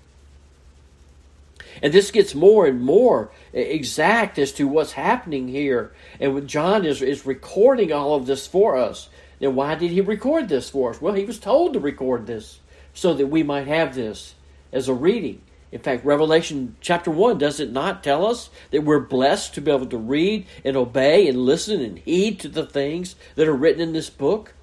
And 1.82 1.94
this 1.94 2.12
gets 2.12 2.36
more 2.36 2.66
and 2.66 2.82
more 2.82 3.32
exact 3.54 4.38
as 4.38 4.52
to 4.54 4.68
what's 4.68 4.94
happening 4.94 5.48
here. 5.48 5.94
And 6.20 6.34
when 6.34 6.48
John 6.48 6.86
is, 6.86 7.02
is 7.02 7.26
recording 7.26 7.92
all 7.92 8.16
of 8.16 8.26
this 8.26 8.48
for 8.48 8.78
us. 8.78 9.10
Then 9.40 9.56
why 9.56 9.76
did 9.76 9.92
he 9.92 10.02
record 10.02 10.50
this 10.50 10.70
for 10.70 10.92
us? 10.92 11.02
Well, 11.02 11.14
he 11.14 11.26
was 11.26 11.40
told 11.40 11.74
to 11.74 11.80
record 11.80 12.28
this 12.28 12.60
so 12.94 13.14
that 13.14 13.28
we 13.28 13.42
might 13.42 13.68
have 13.68 13.96
this 13.96 14.36
as 14.72 14.88
a 14.88 14.94
reading. 14.94 15.42
In 15.72 15.80
fact, 15.80 16.06
Revelation 16.06 16.76
chapter 16.82 17.10
1 17.10 17.38
does 17.38 17.60
it 17.60 17.72
not 17.72 18.04
tell 18.04 18.26
us 18.26 18.50
that 18.72 18.84
we're 18.84 19.00
blessed 19.00 19.56
to 19.56 19.62
be 19.62 19.72
able 19.72 19.86
to 19.88 19.98
read 19.98 20.46
and 20.66 20.76
obey 20.76 21.28
and 21.28 21.46
listen 21.46 21.82
and 21.82 21.98
heed 22.00 22.40
to 22.42 22.50
the 22.50 22.66
things 22.66 23.16
that 23.36 23.48
are 23.48 23.56
written 23.56 23.82
in 23.82 23.94
this 23.94 24.10
book? 24.10 24.54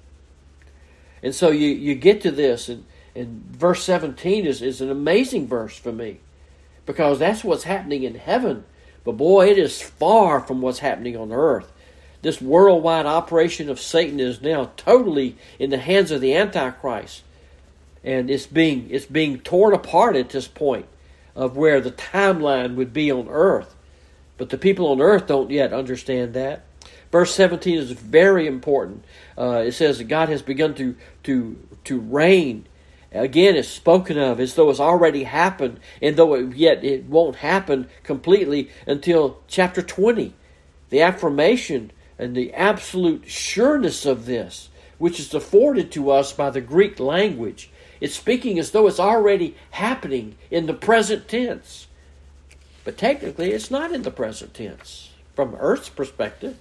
And 1.21 1.35
so 1.35 1.51
you, 1.51 1.67
you 1.67 1.95
get 1.95 2.21
to 2.21 2.31
this, 2.31 2.69
and, 2.69 2.85
and 3.15 3.43
verse 3.51 3.83
17 3.83 4.45
is, 4.45 4.61
is 4.61 4.81
an 4.81 4.89
amazing 4.89 5.47
verse 5.47 5.77
for 5.77 5.91
me 5.91 6.19
because 6.85 7.19
that's 7.19 7.43
what's 7.43 7.63
happening 7.63 8.03
in 8.03 8.15
heaven. 8.15 8.63
But 9.03 9.17
boy, 9.17 9.49
it 9.49 9.57
is 9.57 9.81
far 9.81 10.39
from 10.39 10.61
what's 10.61 10.79
happening 10.79 11.15
on 11.15 11.31
earth. 11.31 11.71
This 12.21 12.41
worldwide 12.41 13.05
operation 13.05 13.69
of 13.69 13.79
Satan 13.79 14.19
is 14.19 14.41
now 14.41 14.71
totally 14.75 15.37
in 15.57 15.69
the 15.69 15.77
hands 15.77 16.11
of 16.11 16.21
the 16.21 16.35
Antichrist. 16.35 17.23
And 18.03 18.29
it's 18.29 18.45
being 18.45 18.89
it's 18.89 19.05
being 19.05 19.39
torn 19.39 19.73
apart 19.73 20.15
at 20.15 20.29
this 20.29 20.47
point 20.47 20.85
of 21.35 21.55
where 21.55 21.79
the 21.79 21.91
timeline 21.91 22.75
would 22.75 22.93
be 22.93 23.11
on 23.11 23.27
earth. 23.29 23.75
But 24.37 24.49
the 24.49 24.57
people 24.57 24.87
on 24.87 25.01
earth 25.01 25.27
don't 25.27 25.51
yet 25.51 25.73
understand 25.73 26.33
that. 26.33 26.63
Verse 27.11 27.33
17 27.33 27.77
is 27.77 27.91
very 27.91 28.45
important. 28.47 29.03
Uh, 29.37 29.63
it 29.65 29.71
says 29.71 29.97
that 29.97 30.05
God 30.05 30.29
has 30.29 30.41
begun 30.41 30.75
to, 30.75 30.95
to, 31.23 31.57
to 31.85 31.99
reign 31.99 32.67
again 33.11 33.55
it's 33.55 33.67
spoken 33.67 34.17
of 34.17 34.39
as 34.39 34.55
though 34.55 34.69
it's 34.69 34.79
already 34.79 35.23
happened, 35.23 35.79
and 36.01 36.15
though 36.15 36.33
it, 36.35 36.55
yet 36.55 36.83
it 36.83 37.05
won't 37.05 37.37
happen 37.37 37.87
completely 38.03 38.69
until 38.85 39.39
chapter 39.47 39.81
20. 39.81 40.33
The 40.89 41.01
affirmation 41.01 41.91
and 42.17 42.35
the 42.35 42.53
absolute 42.53 43.29
sureness 43.29 44.05
of 44.05 44.25
this, 44.25 44.69
which 44.97 45.19
is 45.19 45.33
afforded 45.33 45.91
to 45.93 46.11
us 46.11 46.33
by 46.33 46.49
the 46.49 46.61
Greek 46.61 46.99
language, 46.99 47.69
it's 48.01 48.15
speaking 48.15 48.59
as 48.59 48.71
though 48.71 48.87
it's 48.87 48.99
already 48.99 49.55
happening 49.71 50.35
in 50.49 50.65
the 50.65 50.73
present 50.73 51.27
tense. 51.27 51.87
But 52.83 52.97
technically, 52.97 53.51
it's 53.51 53.69
not 53.69 53.91
in 53.91 54.03
the 54.03 54.11
present 54.11 54.53
tense 54.53 55.11
from 55.35 55.55
Earth's 55.59 55.89
perspective. 55.89 56.57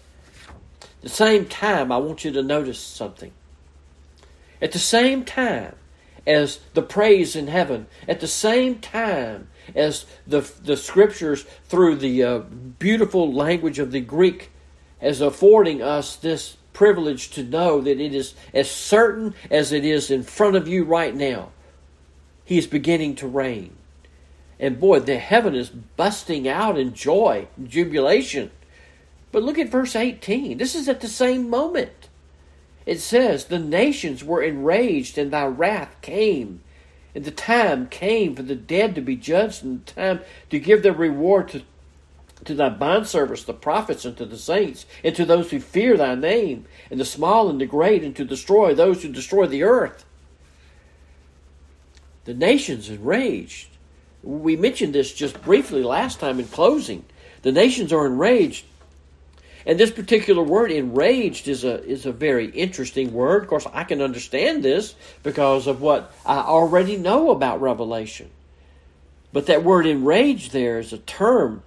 At 0.99 1.03
the 1.03 1.09
same 1.09 1.47
time, 1.47 1.91
I 1.93 1.99
want 1.99 2.25
you 2.25 2.33
to 2.33 2.43
notice 2.43 2.79
something. 2.79 3.33
At 4.61 4.73
the 4.73 4.79
same 4.79 5.25
time, 5.25 5.75
as 6.29 6.61
the 6.75 6.83
praise 6.83 7.35
in 7.35 7.47
heaven. 7.47 7.87
At 8.07 8.21
the 8.21 8.29
same 8.29 8.79
time 8.81 9.49
as 9.75 10.05
the, 10.27 10.41
the 10.63 10.77
scriptures, 10.77 11.45
through 11.65 11.97
the 11.97 12.23
uh, 12.23 12.39
beautiful 12.39 13.33
language 13.33 13.79
of 13.79 13.93
the 13.93 14.01
Greek, 14.01 14.51
as 15.01 15.23
affording 15.23 15.81
us 15.81 16.17
this 16.17 16.59
privilege 16.75 17.31
to 17.31 17.43
know 17.43 17.81
that 17.81 17.99
it 17.99 18.15
is 18.15 18.35
as 18.53 18.71
certain 18.71 19.35
as 19.51 19.73
it 19.73 19.87
is 19.87 20.11
in 20.11 20.23
front 20.23 20.55
of 20.55 20.69
you 20.69 20.85
right 20.85 21.15
now. 21.15 21.49
He 22.45 22.59
is 22.59 22.67
beginning 22.67 23.17
to 23.17 23.27
reign. 23.27 23.75
And 24.61 24.79
boy, 24.79 25.01
the 25.01 25.19
heaven 25.19 25.55
is 25.55 25.71
busting 25.71 26.47
out 26.47 26.79
in 26.79 26.93
joy 26.93 27.49
and 27.57 27.71
jubilation. 27.71 28.51
But 29.31 29.43
look 29.43 29.59
at 29.59 29.69
verse 29.69 29.95
18. 29.95 30.59
This 30.59 30.75
is 30.75 30.89
at 30.89 31.01
the 31.01 31.09
same 31.09 31.51
moment. 31.51 32.09
It 32.87 33.01
says, 33.01 33.45
The 33.45 33.59
nations 33.59 34.25
were 34.25 34.43
enraged, 34.43 35.19
and 35.19 35.31
thy 35.31 35.47
wrath 35.47 35.97
came. 36.01 36.63
And 37.15 37.25
the 37.25 37.31
time 37.31 37.89
came 37.89 38.35
for 38.35 38.43
the 38.43 38.55
dead 38.55 38.95
to 38.95 39.01
be 39.01 39.17
judged, 39.17 39.63
and 39.63 39.85
the 39.85 39.93
time 39.93 40.21
to 40.51 40.59
give 40.59 40.83
their 40.83 40.93
reward 40.93 41.49
to, 41.49 41.63
to 42.45 42.55
thy 42.55 42.71
bondservants, 42.71 43.45
the 43.45 43.53
prophets, 43.53 44.05
and 44.05 44.17
to 44.17 44.25
the 44.25 44.39
saints, 44.39 44.87
and 45.05 45.15
to 45.17 45.27
those 45.27 45.51
who 45.51 45.61
fear 45.61 45.97
thy 45.97 46.15
name, 46.15 46.65
and 46.91 46.99
the 46.99 47.05
small 47.05 47.51
and 47.51 47.61
the 47.61 47.67
great, 47.67 48.03
and 48.03 48.17
to 48.17 48.25
destroy 48.25 48.75
those 48.75 49.03
who 49.03 49.13
destroy 49.13 49.47
the 49.47 49.65
earth. 49.65 50.07
The 52.25 52.35
nations 52.35 52.89
enraged. 52.89 53.69
We 54.23 54.57
mentioned 54.57 54.95
this 54.95 55.13
just 55.13 55.43
briefly 55.43 55.83
last 55.83 56.21
time 56.21 56.39
in 56.39 56.47
closing. 56.49 57.05
The 57.43 57.53
nations 57.53 57.93
are 57.93 58.07
enraged 58.07 58.65
and 59.69 59.79
this 59.79 59.91
particular 59.91 60.43
word, 60.43 60.71
enraged, 60.71 61.47
is 61.47 61.63
a 61.63 61.85
is 61.85 62.07
a 62.07 62.13
very 62.13 62.47
interesting 62.47 63.13
word. 63.13 63.43
Of 63.43 63.51
course, 63.51 63.67
I 63.71 63.85
can 63.85 64.01
understand 64.01 64.63
this 64.63 64.95
because 65.23 65.67
of 65.67 65.83
what 65.83 66.11
I 66.25 66.39
already 66.39 66.97
know 66.97 67.31
about 67.31 67.61
Revelation. 67.61 68.31
But 69.31 69.45
that 69.47 69.65
word 69.65 69.85
enraged 69.85 70.53
there 70.53 70.79
is 70.79 70.95
a 70.95 70.99
term 70.99 71.63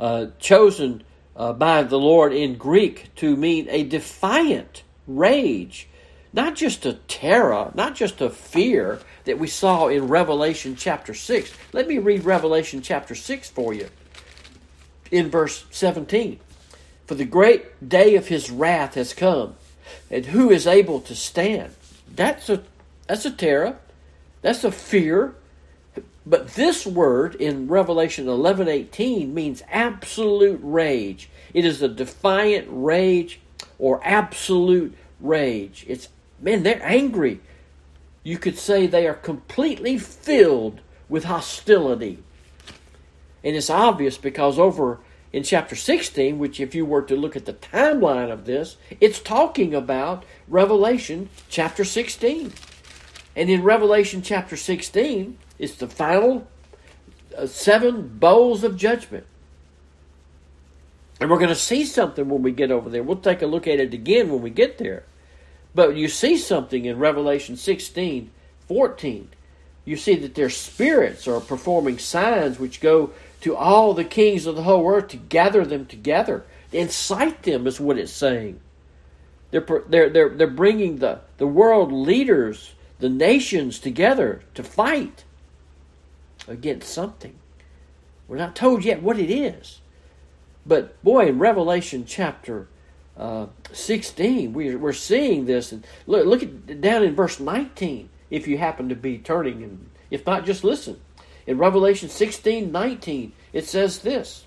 uh, 0.00 0.26
chosen 0.40 1.04
uh, 1.36 1.52
by 1.52 1.84
the 1.84 2.00
Lord 2.00 2.32
in 2.32 2.56
Greek 2.56 3.14
to 3.16 3.36
mean 3.36 3.68
a 3.70 3.84
defiant 3.84 4.82
rage, 5.06 5.86
not 6.32 6.56
just 6.56 6.84
a 6.84 6.94
terror, 6.94 7.70
not 7.76 7.94
just 7.94 8.20
a 8.20 8.28
fear 8.28 8.98
that 9.22 9.38
we 9.38 9.46
saw 9.46 9.86
in 9.86 10.08
Revelation 10.08 10.74
chapter 10.74 11.14
6. 11.14 11.52
Let 11.72 11.86
me 11.86 11.98
read 11.98 12.24
Revelation 12.24 12.82
chapter 12.82 13.14
6 13.14 13.50
for 13.50 13.72
you 13.72 13.88
in 15.12 15.30
verse 15.30 15.64
17. 15.70 16.40
For 17.06 17.14
the 17.14 17.24
great 17.24 17.88
day 17.88 18.14
of 18.14 18.28
his 18.28 18.50
wrath 18.50 18.94
has 18.94 19.12
come, 19.14 19.56
and 20.10 20.26
who 20.26 20.50
is 20.50 20.66
able 20.66 21.00
to 21.00 21.14
stand? 21.14 21.74
That's 22.14 22.48
a 22.48 22.62
that's 23.06 23.24
a 23.24 23.30
terror. 23.30 23.78
That's 24.42 24.64
a 24.64 24.72
fear. 24.72 25.34
But 26.24 26.54
this 26.54 26.86
word 26.86 27.34
in 27.34 27.68
Revelation 27.68 28.26
11:18 28.26 29.34
means 29.34 29.62
absolute 29.70 30.60
rage. 30.62 31.28
It 31.52 31.64
is 31.64 31.82
a 31.82 31.88
defiant 31.88 32.68
rage 32.70 33.40
or 33.78 34.00
absolute 34.04 34.96
rage. 35.20 35.84
It's 35.88 36.08
man, 36.40 36.62
they're 36.62 36.82
angry. 36.82 37.40
You 38.22 38.38
could 38.38 38.56
say 38.56 38.86
they 38.86 39.08
are 39.08 39.14
completely 39.14 39.98
filled 39.98 40.80
with 41.08 41.24
hostility. 41.24 42.18
And 43.42 43.56
it's 43.56 43.70
obvious 43.70 44.16
because 44.16 44.58
over 44.58 45.00
in 45.32 45.42
chapter 45.42 45.74
16, 45.74 46.38
which, 46.38 46.60
if 46.60 46.74
you 46.74 46.84
were 46.84 47.02
to 47.02 47.16
look 47.16 47.36
at 47.36 47.46
the 47.46 47.54
timeline 47.54 48.30
of 48.30 48.44
this, 48.44 48.76
it's 49.00 49.18
talking 49.18 49.74
about 49.74 50.24
Revelation 50.46 51.30
chapter 51.48 51.84
16. 51.84 52.52
And 53.34 53.48
in 53.48 53.62
Revelation 53.62 54.20
chapter 54.20 54.56
16, 54.56 55.38
it's 55.58 55.76
the 55.76 55.88
final 55.88 56.46
uh, 57.36 57.46
seven 57.46 58.18
bowls 58.18 58.62
of 58.62 58.76
judgment. 58.76 59.26
And 61.18 61.30
we're 61.30 61.38
going 61.38 61.48
to 61.48 61.54
see 61.54 61.84
something 61.84 62.28
when 62.28 62.42
we 62.42 62.52
get 62.52 62.70
over 62.70 62.90
there. 62.90 63.02
We'll 63.02 63.16
take 63.16 63.42
a 63.42 63.46
look 63.46 63.66
at 63.66 63.80
it 63.80 63.94
again 63.94 64.28
when 64.28 64.42
we 64.42 64.50
get 64.50 64.78
there. 64.78 65.04
But 65.74 65.96
you 65.96 66.08
see 66.08 66.36
something 66.36 66.84
in 66.84 66.98
Revelation 66.98 67.56
16 67.56 68.30
14. 68.68 69.28
You 69.84 69.96
see 69.96 70.14
that 70.16 70.34
their 70.34 70.50
spirits 70.50 71.26
are 71.26 71.40
performing 71.40 71.98
signs 71.98 72.58
which 72.58 72.80
go 72.80 73.10
to 73.42 73.56
all 73.56 73.92
the 73.92 74.04
kings 74.04 74.46
of 74.46 74.56
the 74.56 74.62
whole 74.62 74.88
earth 74.88 75.08
to 75.08 75.16
gather 75.16 75.64
them 75.64 75.84
together. 75.84 76.44
Incite 76.72 77.42
them 77.42 77.66
is 77.66 77.80
what 77.80 77.98
it's 77.98 78.12
saying. 78.12 78.60
They're, 79.50 79.66
they're, 79.88 80.08
they're, 80.08 80.28
they're 80.30 80.46
bringing 80.46 80.98
the, 80.98 81.20
the 81.38 81.46
world 81.46 81.92
leaders, 81.92 82.72
the 83.00 83.08
nations 83.08 83.78
together 83.78 84.42
to 84.54 84.62
fight 84.62 85.24
against 86.48 86.88
something. 86.92 87.34
We're 88.28 88.38
not 88.38 88.56
told 88.56 88.84
yet 88.84 89.02
what 89.02 89.18
it 89.18 89.30
is. 89.30 89.80
But 90.64 91.02
boy, 91.02 91.26
in 91.26 91.38
Revelation 91.38 92.04
chapter 92.06 92.68
uh, 93.16 93.46
16, 93.72 94.52
we, 94.52 94.74
we're 94.76 94.92
seeing 94.92 95.46
this. 95.46 95.72
And 95.72 95.84
look, 96.06 96.26
look 96.26 96.42
at, 96.42 96.80
down 96.80 97.02
in 97.02 97.14
verse 97.16 97.40
19, 97.40 98.08
if 98.30 98.46
you 98.46 98.56
happen 98.56 98.88
to 98.88 98.94
be 98.94 99.18
turning. 99.18 99.62
And 99.62 99.90
if 100.10 100.24
not, 100.24 100.46
just 100.46 100.62
listen. 100.62 101.00
In 101.46 101.58
Revelation 101.58 102.08
16 102.08 102.70
19, 102.70 103.32
it 103.52 103.66
says 103.66 104.00
this. 104.00 104.46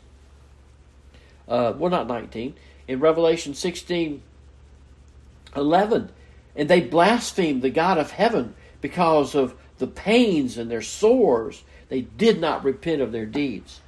Uh, 1.47 1.73
well, 1.77 1.91
not 1.91 2.07
19. 2.07 2.55
In 2.87 2.99
Revelation 2.99 3.53
16 3.53 4.21
11, 5.55 6.11
and 6.55 6.69
they 6.69 6.81
blasphemed 6.81 7.61
the 7.61 7.69
God 7.69 7.97
of 7.97 8.11
heaven 8.11 8.55
because 8.81 9.35
of 9.35 9.55
the 9.77 9.87
pains 9.87 10.57
and 10.57 10.69
their 10.69 10.81
sores. 10.81 11.63
They 11.89 12.01
did 12.01 12.39
not 12.39 12.63
repent 12.63 13.01
of 13.01 13.11
their 13.11 13.25
deeds. 13.25 13.81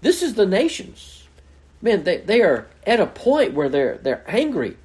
This 0.00 0.22
is 0.22 0.34
the 0.34 0.46
nations. 0.46 1.26
Man, 1.80 2.04
they, 2.04 2.18
they 2.18 2.42
are 2.42 2.66
at 2.86 3.00
a 3.00 3.06
point 3.06 3.54
where 3.54 3.68
they're, 3.68 3.98
they're 3.98 4.24
angry 4.26 4.76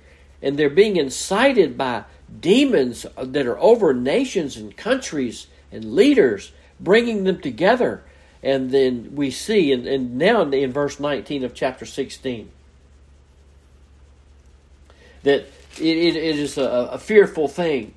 and 0.42 0.58
they're 0.58 0.70
being 0.70 0.98
incited 0.98 1.78
by 1.78 2.04
demons 2.40 3.06
that 3.18 3.48
are 3.48 3.60
over 3.60 3.94
nations 3.94 4.58
and 4.58 4.76
countries 4.76 5.48
and 5.72 5.96
leaders 5.96 6.52
bringing 6.80 7.24
them 7.24 7.40
together. 7.40 8.04
And 8.42 8.72
then 8.72 9.16
we 9.16 9.32
see, 9.32 9.72
and, 9.72 9.88
and 9.88 10.18
now 10.18 10.42
in 10.42 10.72
verse 10.74 11.00
19 11.00 11.44
of 11.44 11.54
chapter 11.54 11.86
16, 11.86 12.52
that 15.24 15.48
it, 15.78 15.82
it, 15.82 16.16
it 16.16 16.40
is 16.40 16.58
a, 16.58 16.90
a, 16.92 16.98
fearful 16.98 17.48
thing 17.48 17.94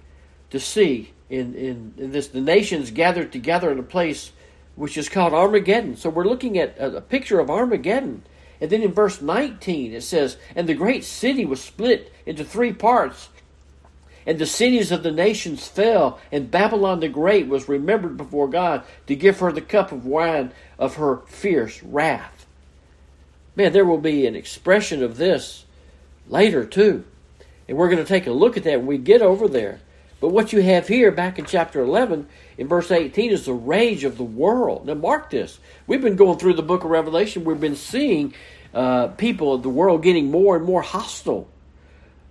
to 0.51 0.61
see 0.61 1.13
in, 1.29 1.55
in, 1.55 1.95
in, 1.99 2.13
this 2.13 2.29
the 2.29 2.41
nations 2.41 2.91
gathered 2.91 3.33
together 3.33 3.71
in 3.71 3.79
a 3.79 3.83
place 3.83 4.33
which 4.77 4.97
is 4.97 5.09
called 5.09 5.33
Armageddon. 5.33 5.97
So 5.97 6.09
we're 6.09 6.25
looking 6.25 6.59
at 6.59 6.79
a, 6.79 6.99
a 6.99 7.01
picture 7.01 7.41
of 7.41 7.51
Armageddon. 7.51 8.23
And 8.61 8.71
then 8.71 8.83
in 8.83 8.93
verse 8.93 9.21
19 9.21 9.93
it 9.93 10.03
says, 10.03 10.37
And 10.55 10.69
the 10.69 10.75
great 10.75 11.05
city 11.05 11.45
was 11.45 11.63
split 11.63 12.13
into 12.25 12.45
three 12.45 12.73
parts, 12.73 13.29
and 14.27 14.39
the 14.39 14.47
cities 14.47 14.91
of 14.91 15.05
the 15.05 15.13
nations 15.13 15.67
fell, 15.69 16.19
and 16.33 16.51
Babylon 16.51 17.01
the 17.01 17.09
Great 17.09 17.47
was 17.47 17.69
remembered 17.69 18.17
before 18.17 18.49
God 18.49 18.83
to 19.07 19.15
give 19.15 19.39
her 19.39 19.53
the 19.53 19.61
cup 19.61 19.93
of 19.93 20.05
wine 20.05 20.53
of 20.79 20.97
her 20.97 21.19
fierce 21.27 21.83
wrath. 21.83 22.47
Man, 23.55 23.73
there 23.73 23.85
will 23.85 23.99
be 23.99 24.27
an 24.27 24.35
expression 24.35 25.03
of 25.03 25.17
this 25.17 25.65
later 26.29 26.65
too. 26.65 27.05
And 27.69 27.77
we're 27.77 27.89
going 27.89 28.03
to 28.03 28.05
take 28.05 28.27
a 28.27 28.33
look 28.33 28.57
at 28.57 28.65
that 28.65 28.79
when 28.79 28.87
we 28.87 28.99
get 28.99 29.23
over 29.23 29.49
there. 29.49 29.81
But 30.21 30.29
what 30.29 30.53
you 30.53 30.63
have 30.63 30.89
here 30.89 31.11
back 31.11 31.39
in 31.39 31.45
chapter 31.45 31.81
11, 31.81 32.27
in 32.59 32.69
verse 32.69 32.91
18, 32.91 33.33
is 33.33 33.45
the 33.45 33.53
rage 33.53 34.05
of 34.05 34.17
the 34.17 34.25
world. 34.25 34.87
Now, 34.87 34.95
mark 34.95 35.31
this. 35.31 35.59
We've 35.87 36.01
been 36.01 36.17
going 36.17 36.39
through 36.39 36.55
the 36.55 36.63
book 36.63 36.85
of 36.85 36.91
Revelation, 36.91 37.45
we've 37.45 37.61
been 37.61 37.77
seeing 37.77 38.35
uh, 38.75 39.09
people 39.09 39.55
of 39.55 39.63
the 39.63 39.69
world 39.69 40.03
getting 40.03 40.31
more 40.31 40.57
and 40.57 40.65
more 40.65 40.83
hostile 40.83 41.49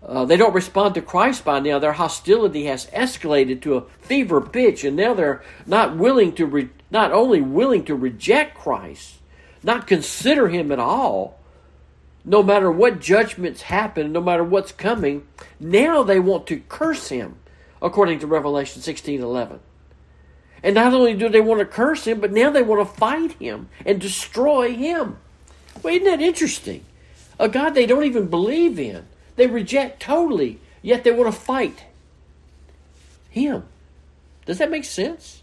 uh, 0.06 0.26
they 0.26 0.38
don't 0.38 0.54
respond 0.54 0.96
to 0.96 1.02
Christ 1.02 1.44
by 1.44 1.60
now. 1.60 1.80
Their 1.80 1.94
hostility 1.94 2.66
has 2.66 2.86
escalated 2.88 3.62
to 3.62 3.78
a 3.78 3.82
fever 4.02 4.40
pitch, 4.40 4.84
and 4.84 4.96
now 4.96 5.14
they're 5.14 5.44
not 5.66 5.98
willing 5.98 6.34
to 6.34 6.46
re- 6.46 6.70
not 6.92 7.12
only 7.12 7.42
willing 7.42 7.84
to 7.86 7.96
reject 7.96 8.58
Christ, 8.58 9.16
not 9.64 9.88
consider 9.88 10.48
Him 10.48 10.72
at 10.72 10.80
all. 10.80 11.40
No 12.24 12.42
matter 12.42 12.72
what 12.72 13.02
judgments 13.02 13.64
happen, 13.64 14.12
no 14.12 14.22
matter 14.22 14.44
what's 14.44 14.72
coming, 14.72 15.28
now 15.60 16.04
they 16.04 16.20
want 16.20 16.48
to 16.48 16.62
curse 16.70 17.10
Him, 17.10 17.38
according 17.82 18.20
to 18.20 18.28
Revelation 18.28 18.82
sixteen 18.82 19.22
eleven. 19.22 19.60
And 20.64 20.74
not 20.74 20.94
only 20.94 21.14
do 21.14 21.30
they 21.30 21.42
want 21.42 21.60
to 21.60 21.66
curse 21.66 22.06
Him, 22.06 22.20
but 22.20 22.32
now 22.32 22.50
they 22.50 22.64
want 22.64 22.88
to 22.88 22.96
fight 22.96 23.34
Him 23.34 23.70
and 23.86 24.02
destroy 24.02 24.74
Him. 24.74 25.18
Well, 25.84 25.94
isn't 25.94 26.06
that 26.06 26.22
interesting? 26.22 26.84
A 27.38 27.50
God 27.50 27.76
they 27.76 27.86
don't 27.86 28.06
even 28.06 28.28
believe 28.28 28.80
in 28.80 29.06
they 29.36 29.48
reject 29.48 30.02
totally, 30.02 30.60
yet 30.82 31.04
they 31.04 31.12
want 31.12 31.34
to 31.34 31.40
fight 31.40 31.84
him. 33.30 33.64
Does 34.46 34.60
that 34.60 34.72
make 34.72 34.86
sense? 34.86 35.42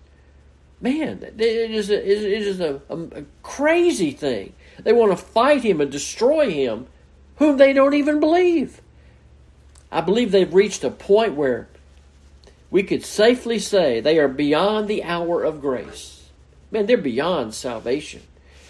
Man, 0.81 1.23
it 1.23 1.41
is 1.41 1.91
a, 1.91 1.95
it 1.95 2.43
is 2.43 2.61
a, 2.61 2.81
a, 2.91 3.25
crazy 3.43 4.11
thing. 4.11 4.53
They 4.83 4.93
want 4.93 5.13
to 5.13 5.17
fight 5.17 5.63
him 5.63 5.81
and 5.81 5.93
destroy 5.93 6.51
him, 6.51 6.87
whom 7.37 7.57
they 7.57 7.73
don't 7.73 7.95
even 7.95 8.19
believe. 8.19 8.81
I 9.93 10.01
believe 10.01 10.33
they've 10.33 10.53
reached 10.53 10.83
a 10.83 10.91
point 10.91 11.35
where 11.35 11.69
we 12.71 12.83
could 12.83 13.05
safely 13.05 13.59
say 13.59 14.01
they 14.01 14.19
are 14.19 14.29
beyond 14.29 14.89
the 14.89 15.05
hour 15.05 15.45
of 15.45 15.61
grace. 15.61 16.31
Man, 16.71 16.87
they're 16.87 16.97
beyond 16.97 17.55
salvation. 17.55 18.23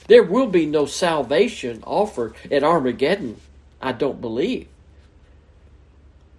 There 0.09 0.25
will 0.25 0.49
be 0.49 0.67
no 0.67 0.85
salvation 0.85 1.83
offered 1.87 2.35
at 2.50 2.64
Armageddon, 2.64 3.41
I 3.81 3.93
don't 3.93 4.21
believe. 4.21 4.67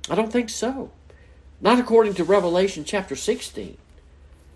I 0.09 0.15
don't 0.15 0.31
think 0.31 0.49
so. 0.49 0.91
Not 1.61 1.79
according 1.79 2.15
to 2.15 2.23
Revelation 2.23 2.83
chapter 2.83 3.15
16. 3.15 3.77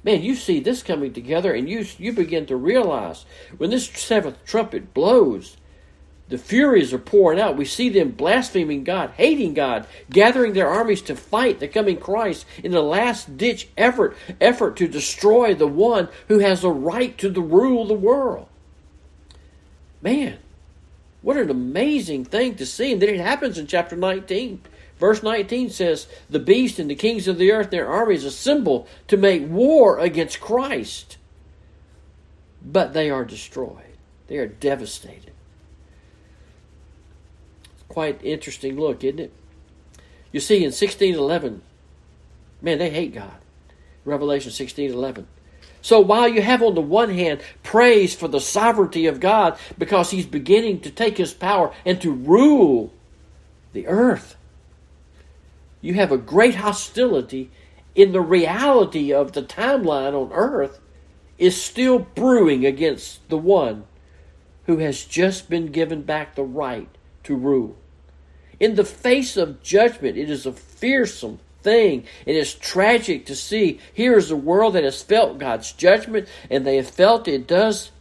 Man, 0.03 0.21
you 0.21 0.35
see 0.35 0.59
this 0.59 0.83
coming 0.83 1.13
together 1.13 1.53
and 1.53 1.69
you, 1.69 1.85
you 1.97 2.13
begin 2.13 2.45
to 2.47 2.55
realize 2.55 3.25
when 3.57 3.69
this 3.69 3.87
seventh 3.87 4.43
trumpet 4.45 4.93
blows, 4.93 5.57
the 6.29 6.37
furies 6.37 6.93
are 6.93 6.99
pouring 6.99 7.39
out. 7.39 7.55
We 7.55 7.65
see 7.65 7.89
them 7.89 8.11
blaspheming 8.11 8.83
God, 8.83 9.11
hating 9.15 9.53
God, 9.53 9.87
gathering 10.09 10.53
their 10.53 10.67
armies 10.67 11.01
to 11.03 11.15
fight 11.15 11.59
the 11.59 11.67
coming 11.67 11.97
Christ 11.97 12.45
in 12.63 12.71
the 12.71 12.81
last 12.81 13.37
ditch 13.37 13.69
effort, 13.77 14.17
effort 14.41 14.75
to 14.77 14.87
destroy 14.87 15.53
the 15.53 15.67
one 15.67 16.09
who 16.27 16.39
has 16.39 16.63
a 16.63 16.69
right 16.69 17.17
to 17.17 17.29
the 17.29 17.41
rule 17.41 17.85
the 17.85 17.93
world. 17.93 18.47
Man, 20.01 20.37
what 21.21 21.37
an 21.37 21.49
amazing 21.49 22.25
thing 22.25 22.55
to 22.55 22.65
see. 22.65 22.91
And 22.91 23.01
then 23.01 23.09
it 23.09 23.21
happens 23.21 23.57
in 23.57 23.67
chapter 23.67 23.95
19. 23.95 24.61
Verse 24.99 25.21
19 25.21 25.69
says, 25.69 26.07
The 26.29 26.39
beast 26.39 26.79
and 26.79 26.89
the 26.89 26.95
kings 26.95 27.27
of 27.27 27.37
the 27.37 27.51
earth, 27.51 27.69
their 27.69 27.87
armies 27.87 28.25
assemble 28.25 28.87
to 29.07 29.17
make 29.17 29.47
war 29.47 29.99
against 29.99 30.39
Christ. 30.39 31.17
But 32.65 32.93
they 32.93 33.09
are 33.09 33.23
destroyed. 33.23 33.83
They 34.27 34.37
are 34.37 34.47
devastated. 34.47 35.33
It's 37.63 37.83
quite 37.87 38.23
interesting 38.23 38.79
look, 38.79 39.03
isn't 39.03 39.19
it? 39.19 39.33
You 40.31 40.39
see, 40.39 40.57
in 40.57 40.71
1611, 40.71 41.61
man, 42.61 42.79
they 42.79 42.89
hate 42.89 43.13
God. 43.13 43.37
Revelation 44.03 44.49
1611. 44.49 45.27
So 45.81 45.99
while 45.99 46.27
you 46.27 46.41
have 46.41 46.63
on 46.63 46.75
the 46.75 46.81
one 46.81 47.09
hand 47.09 47.41
praise 47.61 48.15
for 48.15 48.27
the 48.27 48.39
sovereignty 48.39 49.05
of 49.05 49.19
God 49.19 49.57
because 49.77 50.11
he's 50.11 50.25
beginning 50.25 50.81
to 50.81 50.89
take 50.89 51.17
his 51.17 51.33
power 51.33 51.73
and 51.85 52.01
to 52.01 52.11
rule 52.11 52.91
the 53.73 53.87
earth, 53.87 54.36
you 55.81 55.93
have 55.93 56.11
a 56.11 56.17
great 56.17 56.55
hostility 56.55 57.51
in 57.95 58.11
the 58.11 58.21
reality 58.21 59.11
of 59.13 59.31
the 59.31 59.43
timeline 59.43 60.13
on 60.13 60.31
earth 60.33 60.79
is 61.37 61.61
still 61.61 61.99
brewing 61.99 62.65
against 62.65 63.27
the 63.29 63.37
one 63.37 63.85
who 64.65 64.77
has 64.77 65.03
just 65.05 65.49
been 65.49 65.67
given 65.67 66.01
back 66.01 66.35
the 66.35 66.43
right 66.43 66.89
to 67.23 67.35
rule. 67.35 67.75
In 68.59 68.75
the 68.75 68.85
face 68.85 69.37
of 69.37 69.61
judgment, 69.61 70.17
it 70.17 70.29
is 70.29 70.45
a 70.45 70.51
fearsome 70.51 71.39
thing. 71.61 72.05
It 72.25 72.35
is 72.35 72.53
tragic 72.53 73.25
to 73.27 73.35
see. 73.35 73.79
Here 73.93 74.17
is 74.17 74.31
a 74.31 74.35
world 74.35 74.73
that 74.73 74.83
has 74.83 75.01
felt 75.01 75.37
God's 75.37 75.71
judgment, 75.71 76.27
and 76.49 76.65
they 76.65 76.77
have 76.77 76.89
felt 76.89 77.27
it 77.27 77.47
does 77.47 77.91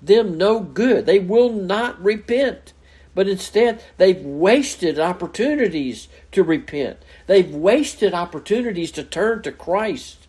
them 0.00 0.36
no 0.36 0.60
good. 0.60 1.06
They 1.06 1.18
will 1.18 1.50
not 1.50 2.02
repent. 2.02 2.72
But 3.14 3.28
instead, 3.28 3.82
they've 3.98 4.20
wasted 4.20 4.98
opportunities 4.98 6.08
to 6.32 6.42
repent. 6.42 6.98
They've 7.26 7.54
wasted 7.54 8.14
opportunities 8.14 8.90
to 8.92 9.04
turn 9.04 9.42
to 9.42 9.52
Christ. 9.52 10.26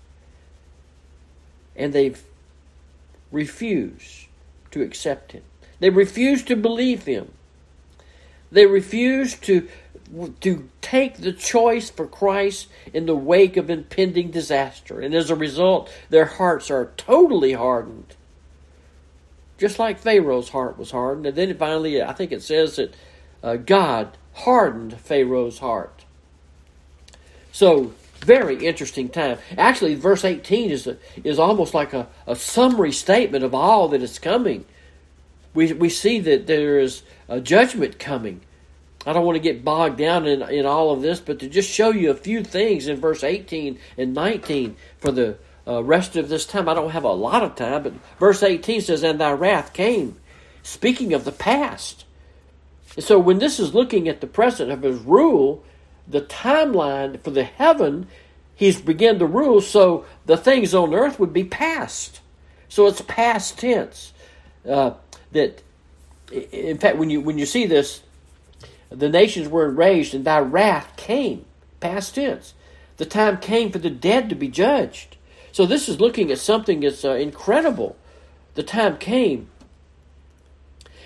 And 1.75 1.93
they've 1.93 2.21
refused 3.31 4.27
to 4.71 4.81
accept 4.81 5.31
Him. 5.31 5.43
They 5.79 5.89
refuse 5.89 6.43
to 6.43 6.55
believe 6.55 7.05
Him. 7.05 7.31
They 8.51 8.65
refuse 8.65 9.35
to, 9.35 9.67
to 10.41 10.69
take 10.81 11.17
the 11.17 11.33
choice 11.33 11.89
for 11.89 12.05
Christ 12.05 12.67
in 12.93 13.05
the 13.05 13.15
wake 13.15 13.57
of 13.57 13.69
impending 13.69 14.29
disaster. 14.29 14.99
And 14.99 15.15
as 15.15 15.31
a 15.31 15.35
result, 15.35 15.91
their 16.09 16.25
hearts 16.25 16.69
are 16.69 16.91
totally 16.97 17.53
hardened 17.53 18.15
just 19.57 19.79
like 19.79 19.99
Pharaoh's 19.99 20.49
heart 20.49 20.77
was 20.77 20.91
hardened. 20.91 21.25
And 21.25 21.35
then 21.35 21.57
finally, 21.57 22.01
I 22.01 22.13
think 22.13 22.31
it 22.31 22.41
says 22.41 22.77
that 22.77 22.95
uh, 23.41 23.55
God 23.57 24.17
hardened 24.33 24.99
Pharaoh's 24.99 25.59
heart. 25.59 26.05
So, 27.51 27.93
very 28.21 28.65
interesting 28.65 29.09
time. 29.09 29.37
Actually, 29.57 29.95
verse 29.95 30.23
18 30.23 30.71
is, 30.71 30.87
a, 30.87 30.97
is 31.23 31.39
almost 31.39 31.73
like 31.73 31.93
a, 31.93 32.07
a 32.25 32.35
summary 32.35 32.91
statement 32.91 33.43
of 33.43 33.53
all 33.53 33.89
that 33.89 34.01
is 34.01 34.17
coming. 34.17 34.65
We, 35.53 35.73
we 35.73 35.89
see 35.89 36.19
that 36.21 36.47
there 36.47 36.79
is 36.79 37.03
a 37.27 37.39
judgment 37.39 37.99
coming. 37.99 38.41
I 39.05 39.13
don't 39.13 39.25
want 39.25 39.35
to 39.35 39.41
get 39.41 39.65
bogged 39.65 39.97
down 39.97 40.25
in, 40.25 40.41
in 40.43 40.65
all 40.65 40.91
of 40.91 41.01
this, 41.01 41.19
but 41.19 41.39
to 41.39 41.49
just 41.49 41.69
show 41.69 41.91
you 41.91 42.09
a 42.09 42.15
few 42.15 42.43
things 42.43 42.87
in 42.87 42.99
verse 42.99 43.23
18 43.23 43.77
and 43.97 44.13
19 44.13 44.75
for 44.99 45.11
the 45.11 45.37
uh, 45.67 45.83
rest 45.83 46.15
of 46.15 46.29
this 46.29 46.45
time. 46.45 46.67
I 46.67 46.73
don't 46.73 46.91
have 46.91 47.03
a 47.03 47.11
lot 47.11 47.43
of 47.43 47.55
time, 47.55 47.83
but 47.83 47.93
verse 48.19 48.43
18 48.43 48.81
says, 48.81 49.03
And 49.03 49.19
thy 49.19 49.31
wrath 49.31 49.73
came, 49.73 50.17
speaking 50.61 51.13
of 51.13 51.25
the 51.25 51.31
past. 51.31 52.05
And 52.95 53.03
so 53.03 53.17
when 53.19 53.39
this 53.39 53.59
is 53.59 53.73
looking 53.73 54.07
at 54.07 54.21
the 54.21 54.27
present 54.27 54.71
of 54.71 54.83
his 54.83 54.99
rule, 54.99 55.63
the 56.07 56.21
timeline 56.21 57.21
for 57.23 57.31
the 57.31 57.43
heaven, 57.43 58.07
he's 58.55 58.81
begun 58.81 59.19
to 59.19 59.25
rule, 59.25 59.61
so 59.61 60.05
the 60.25 60.37
things 60.37 60.73
on 60.73 60.93
earth 60.93 61.19
would 61.19 61.33
be 61.33 61.43
past. 61.43 62.19
So 62.69 62.87
it's 62.87 63.01
past 63.01 63.59
tense. 63.59 64.13
Uh, 64.67 64.93
that, 65.31 65.61
in 66.31 66.77
fact, 66.77 66.97
when 66.97 67.09
you 67.09 67.21
when 67.21 67.37
you 67.37 67.45
see 67.45 67.65
this, 67.65 68.01
the 68.89 69.09
nations 69.09 69.47
were 69.47 69.69
enraged, 69.69 70.13
and 70.13 70.25
thy 70.25 70.39
wrath 70.39 70.95
came. 70.95 71.45
Past 71.79 72.15
tense. 72.15 72.53
The 72.97 73.05
time 73.05 73.37
came 73.37 73.71
for 73.71 73.79
the 73.79 73.89
dead 73.89 74.29
to 74.29 74.35
be 74.35 74.47
judged. 74.47 75.17
So 75.53 75.67
this 75.67 75.87
is 75.87 76.01
looking 76.01 76.31
at 76.31 76.39
something 76.39 76.79
that's 76.81 77.05
uh, 77.05 77.11
incredible. 77.11 77.95
The 78.55 78.63
time 78.63 78.97
came. 78.97 79.49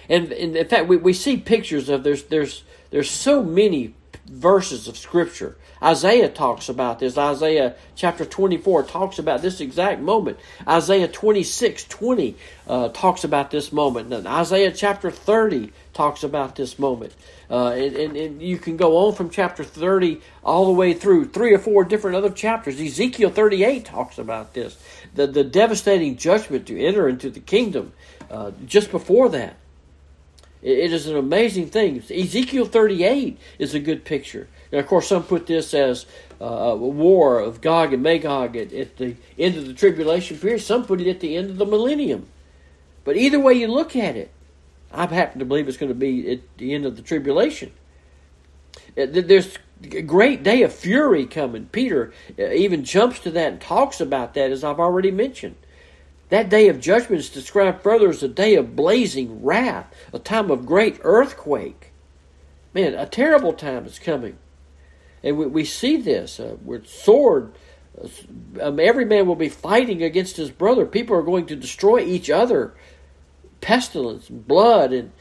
And, 0.09 0.31
and 0.31 0.55
in 0.55 0.67
fact, 0.67 0.87
we, 0.87 0.95
we 0.95 1.11
see 1.11 1.35
pictures 1.35 1.89
of 1.89 2.03
there's 2.03 2.23
there's 2.23 2.63
there's 2.89 3.11
so 3.11 3.43
many 3.43 3.93
verses 4.25 4.87
of 4.87 4.97
Scripture. 4.97 5.57
Isaiah 5.83 6.29
talks 6.29 6.69
about 6.69 6.99
this. 6.99 7.17
Isaiah 7.17 7.75
chapter 7.95 8.23
24 8.23 8.83
talks 8.83 9.19
about 9.19 9.41
this 9.41 9.59
exact 9.59 10.01
moment. 10.01 10.39
Isaiah 10.65 11.09
26 11.09 11.83
20 11.83 12.35
uh, 12.67 12.89
talks 12.89 13.25
about 13.25 13.51
this 13.51 13.73
moment. 13.73 14.13
And 14.13 14.25
Isaiah 14.25 14.71
chapter 14.71 15.11
30 15.11 15.73
talks 15.93 16.23
about 16.23 16.55
this 16.55 16.79
moment. 16.79 17.13
Uh, 17.49 17.69
and, 17.69 17.95
and, 17.95 18.17
and, 18.17 18.41
you 18.41 18.57
can 18.57 18.75
go 18.75 18.97
on 18.97 19.15
from 19.15 19.29
chapter 19.29 19.63
30 19.63 20.19
all 20.43 20.65
the 20.65 20.73
way 20.73 20.93
through 20.93 21.23
three 21.23 21.53
or 21.53 21.57
four 21.59 21.85
different 21.85 22.17
other 22.17 22.29
chapters. 22.29 22.79
Ezekiel 22.79 23.29
38 23.29 23.85
talks 23.85 24.17
about 24.17 24.53
this 24.53 24.77
the, 25.15 25.27
the 25.27 25.45
devastating 25.45 26.17
judgment 26.17 26.67
to 26.67 26.77
enter 26.77 27.07
into 27.07 27.29
the 27.29 27.39
kingdom 27.39 27.93
uh, 28.29 28.51
just 28.65 28.91
before 28.91 29.29
that. 29.29 29.55
It, 30.61 30.77
it 30.77 30.93
is 30.93 31.07
an 31.07 31.15
amazing 31.15 31.67
thing. 31.67 31.97
Ezekiel 31.97 32.65
38 32.65 33.39
is 33.59 33.73
a 33.73 33.79
good 33.79 34.03
picture. 34.03 34.47
And 34.71 34.81
of 34.81 34.87
course, 34.87 35.07
some 35.07 35.23
put 35.23 35.47
this 35.47 35.73
as 35.73 36.05
uh, 36.41 36.45
a 36.45 36.75
war 36.75 37.39
of 37.39 37.61
Gog 37.61 37.93
and 37.93 38.03
Magog 38.03 38.57
at, 38.57 38.73
at 38.73 38.97
the 38.97 39.15
end 39.39 39.55
of 39.55 39.65
the 39.65 39.73
tribulation 39.73 40.37
period. 40.37 40.61
Some 40.61 40.85
put 40.85 40.99
it 40.99 41.09
at 41.09 41.21
the 41.21 41.37
end 41.37 41.49
of 41.49 41.57
the 41.57 41.65
millennium. 41.65 42.27
But 43.05 43.15
either 43.15 43.39
way 43.39 43.53
you 43.53 43.67
look 43.67 43.95
at 43.95 44.17
it, 44.17 44.31
I 44.91 45.05
happen 45.07 45.39
to 45.39 45.45
believe 45.45 45.67
it's 45.67 45.77
going 45.77 45.91
to 45.91 45.95
be 45.95 46.31
at 46.31 46.57
the 46.57 46.73
end 46.73 46.85
of 46.85 46.95
the 46.95 47.01
tribulation. 47.01 47.71
Uh, 48.97 49.05
there's 49.09 49.57
a 49.83 50.01
great 50.01 50.43
day 50.43 50.63
of 50.63 50.73
fury 50.73 51.25
coming. 51.25 51.67
Peter 51.67 52.13
uh, 52.39 52.49
even 52.51 52.83
jumps 52.83 53.19
to 53.19 53.31
that 53.31 53.51
and 53.51 53.61
talks 53.61 53.99
about 53.99 54.33
that, 54.33 54.51
as 54.51 54.63
I've 54.63 54.79
already 54.79 55.11
mentioned. 55.11 55.55
That 56.29 56.49
day 56.49 56.67
of 56.67 56.81
judgment 56.81 57.19
is 57.19 57.29
described 57.29 57.81
further 57.81 58.09
as 58.09 58.23
a 58.23 58.27
day 58.27 58.55
of 58.55 58.75
blazing 58.75 59.43
wrath, 59.43 59.93
a 60.11 60.19
time 60.19 60.51
of 60.51 60.65
great 60.65 60.99
earthquake. 61.01 61.91
Man, 62.73 62.93
a 62.95 63.05
terrible 63.05 63.53
time 63.53 63.85
is 63.85 63.99
coming. 63.99 64.37
And 65.23 65.37
we, 65.37 65.47
we 65.47 65.65
see 65.65 65.97
this 65.97 66.39
uh, 66.39 66.57
with 66.63 66.87
sword. 66.87 67.53
Uh, 67.99 68.07
um, 68.61 68.79
every 68.79 69.05
man 69.05 69.25
will 69.25 69.35
be 69.35 69.49
fighting 69.49 70.03
against 70.03 70.37
his 70.37 70.51
brother. 70.51 70.85
People 70.85 71.15
are 71.15 71.23
going 71.23 71.45
to 71.47 71.55
destroy 71.55 71.99
each 71.99 72.29
other 72.29 72.73
pestilence, 73.61 74.29
blood, 74.29 74.93
and 74.93 75.11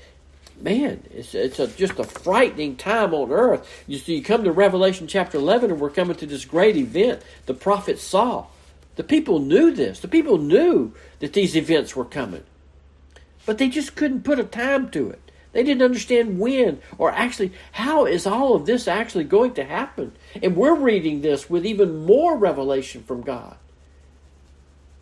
man, 0.60 1.02
it's 1.10 1.34
it's 1.34 1.58
a, 1.58 1.66
just 1.66 1.98
a 1.98 2.04
frightening 2.04 2.76
time 2.76 3.12
on 3.14 3.30
earth. 3.30 3.84
You 3.86 3.98
see, 3.98 4.16
you 4.16 4.22
come 4.22 4.44
to 4.44 4.52
Revelation 4.52 5.06
chapter 5.06 5.38
eleven, 5.38 5.70
and 5.70 5.80
we're 5.80 5.90
coming 5.90 6.16
to 6.16 6.26
this 6.26 6.44
great 6.44 6.76
event 6.76 7.22
the 7.46 7.54
prophet 7.54 7.98
saw. 7.98 8.46
The 8.96 9.04
people 9.04 9.40
knew 9.40 9.72
this. 9.72 10.00
The 10.00 10.08
people 10.08 10.38
knew 10.38 10.92
that 11.18 11.34
these 11.34 11.56
events 11.56 11.94
were 11.94 12.04
coming, 12.04 12.44
but 13.44 13.58
they 13.58 13.68
just 13.68 13.94
couldn't 13.94 14.24
put 14.24 14.38
a 14.38 14.44
time 14.44 14.90
to 14.90 15.10
it. 15.10 15.20
They 15.52 15.62
didn't 15.62 15.84
understand 15.84 16.38
when 16.38 16.80
or 16.98 17.10
actually 17.12 17.52
how 17.72 18.04
is 18.04 18.26
all 18.26 18.54
of 18.54 18.66
this 18.66 18.86
actually 18.86 19.24
going 19.24 19.54
to 19.54 19.64
happen. 19.64 20.12
And 20.42 20.54
we're 20.54 20.74
reading 20.74 21.22
this 21.22 21.48
with 21.48 21.64
even 21.64 22.04
more 22.04 22.36
revelation 22.36 23.02
from 23.02 23.22
God. 23.22 23.56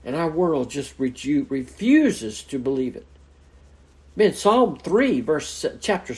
And 0.05 0.15
our 0.15 0.31
world 0.31 0.71
just 0.71 0.95
refuses 0.99 2.45
to 2.45 2.61
believe 2.61 2.95
it. 2.95 3.07
Man, 4.17 4.33
Psalm 4.33 4.79
3, 4.79 5.21
verse 5.23 5.67
chapter 5.81 6.15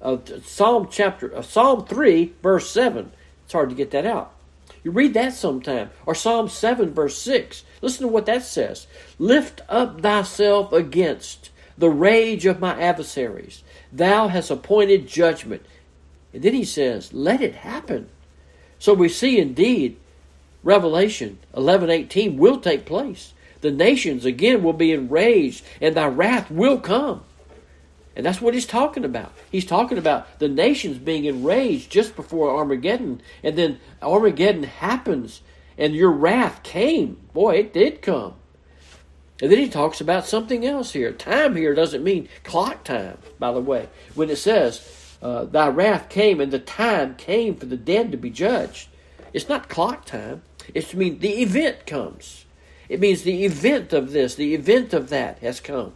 uh, 0.00 0.18
Psalm 0.42 0.88
chapter 0.90 1.36
uh, 1.36 1.42
Psalm 1.42 1.84
3, 1.84 2.32
verse 2.42 2.70
7. 2.70 3.12
It's 3.44 3.52
hard 3.52 3.68
to 3.68 3.74
get 3.74 3.90
that 3.90 4.06
out. 4.06 4.32
You 4.82 4.90
read 4.90 5.14
that 5.14 5.34
sometime. 5.34 5.90
Or 6.06 6.14
Psalm 6.14 6.48
7, 6.48 6.92
verse 6.94 7.18
6. 7.18 7.64
Listen 7.82 8.06
to 8.06 8.12
what 8.12 8.26
that 8.26 8.44
says. 8.44 8.86
Lift 9.18 9.60
up 9.68 10.00
thyself 10.00 10.72
against 10.72 11.50
the 11.76 11.90
rage 11.90 12.46
of 12.46 12.60
my 12.60 12.80
adversaries. 12.80 13.62
Thou 13.92 14.28
hast 14.28 14.50
appointed 14.50 15.06
judgment. 15.06 15.64
And 16.32 16.42
then 16.42 16.54
he 16.54 16.64
says, 16.64 17.12
Let 17.12 17.42
it 17.42 17.56
happen. 17.56 18.08
So 18.78 18.94
we 18.94 19.08
see 19.08 19.38
indeed 19.38 19.96
Revelation 20.62 21.38
11:18 21.54 22.36
will 22.36 22.58
take 22.58 22.86
place. 22.86 23.34
The 23.60 23.70
nations 23.70 24.24
again 24.24 24.62
will 24.62 24.72
be 24.72 24.92
enraged 24.92 25.64
and 25.80 25.94
thy 25.94 26.06
wrath 26.06 26.50
will 26.50 26.78
come. 26.78 27.22
And 28.16 28.24
that's 28.24 28.40
what 28.40 28.54
he's 28.54 28.66
talking 28.66 29.04
about. 29.04 29.32
He's 29.50 29.64
talking 29.64 29.98
about 29.98 30.38
the 30.38 30.48
nations 30.48 30.98
being 30.98 31.24
enraged 31.24 31.90
just 31.90 32.14
before 32.14 32.56
Armageddon. 32.56 33.20
And 33.42 33.56
then 33.56 33.80
Armageddon 34.02 34.64
happens 34.64 35.40
and 35.76 35.94
your 35.94 36.10
wrath 36.10 36.62
came. 36.62 37.16
Boy, 37.32 37.56
it 37.56 37.72
did 37.72 38.02
come. 38.02 38.34
And 39.42 39.50
then 39.50 39.58
he 39.58 39.68
talks 39.68 40.00
about 40.00 40.26
something 40.26 40.64
else 40.64 40.92
here. 40.92 41.12
Time 41.12 41.56
here 41.56 41.74
doesn't 41.74 42.04
mean 42.04 42.28
clock 42.44 42.84
time, 42.84 43.18
by 43.40 43.52
the 43.52 43.60
way. 43.60 43.88
When 44.14 44.30
it 44.30 44.36
says, 44.36 45.16
uh, 45.20 45.44
Thy 45.46 45.68
wrath 45.68 46.08
came 46.08 46.40
and 46.40 46.52
the 46.52 46.60
time 46.60 47.16
came 47.16 47.56
for 47.56 47.66
the 47.66 47.76
dead 47.76 48.12
to 48.12 48.16
be 48.16 48.30
judged, 48.30 48.88
it's 49.32 49.48
not 49.48 49.68
clock 49.68 50.04
time. 50.04 50.42
It's 50.72 50.94
mean 50.94 51.18
the 51.18 51.42
event 51.42 51.84
comes. 51.84 52.44
It 52.88 53.00
means 53.00 53.22
the 53.22 53.44
event 53.44 53.92
of 53.92 54.12
this, 54.12 54.36
the 54.36 54.54
event 54.54 54.94
of 54.94 55.08
that 55.08 55.40
has 55.40 55.58
come 55.58 55.94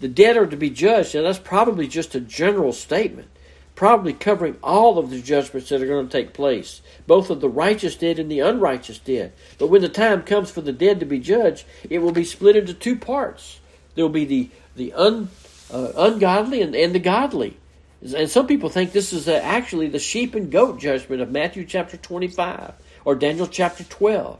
the 0.00 0.08
dead 0.08 0.36
are 0.36 0.46
to 0.46 0.56
be 0.56 0.70
judged. 0.70 1.14
Now, 1.14 1.22
that's 1.22 1.38
probably 1.38 1.86
just 1.86 2.14
a 2.14 2.20
general 2.20 2.72
statement, 2.72 3.28
probably 3.74 4.12
covering 4.12 4.56
all 4.62 4.98
of 4.98 5.10
the 5.10 5.20
judgments 5.20 5.68
that 5.68 5.82
are 5.82 5.86
going 5.86 6.08
to 6.08 6.12
take 6.12 6.32
place, 6.32 6.80
both 7.06 7.30
of 7.30 7.40
the 7.40 7.48
righteous 7.48 7.96
dead 7.96 8.18
and 8.18 8.30
the 8.30 8.40
unrighteous 8.40 8.98
dead. 8.98 9.32
But 9.58 9.68
when 9.68 9.82
the 9.82 9.88
time 9.88 10.22
comes 10.22 10.50
for 10.50 10.62
the 10.62 10.72
dead 10.72 11.00
to 11.00 11.06
be 11.06 11.20
judged, 11.20 11.64
it 11.88 11.98
will 11.98 12.12
be 12.12 12.24
split 12.24 12.56
into 12.56 12.74
two 12.74 12.96
parts. 12.96 13.60
There 13.94 14.04
will 14.04 14.10
be 14.10 14.24
the, 14.24 14.50
the 14.74 14.92
un, 14.94 15.28
uh, 15.72 15.92
ungodly 15.96 16.62
and, 16.62 16.74
and 16.74 16.94
the 16.94 16.98
godly. 16.98 17.58
And 18.02 18.30
some 18.30 18.46
people 18.46 18.70
think 18.70 18.92
this 18.92 19.12
is 19.12 19.28
uh, 19.28 19.40
actually 19.42 19.88
the 19.88 19.98
sheep 19.98 20.34
and 20.34 20.50
goat 20.50 20.80
judgment 20.80 21.20
of 21.20 21.30
Matthew 21.30 21.66
chapter 21.66 21.98
25 21.98 22.72
or 23.04 23.14
Daniel 23.14 23.46
chapter 23.46 23.84
12. 23.84 24.38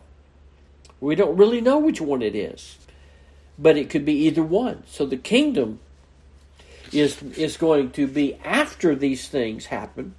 We 1.01 1.14
don't 1.14 1.37
really 1.37 1.61
know 1.61 1.79
which 1.79 2.01
one 2.01 2.23
it 2.23 2.35
is 2.35 2.77
but 3.61 3.77
it 3.77 3.90
could 3.90 4.05
be 4.05 4.14
either 4.14 4.42
one. 4.42 4.83
So 4.87 5.05
the 5.07 5.16
kingdom 5.16 5.81
is 6.92 7.23
is 7.23 7.57
going 7.57 7.90
to 7.92 8.07
be 8.07 8.35
after 8.44 8.94
these 8.94 9.29
things 9.29 9.66
happen, 9.66 10.14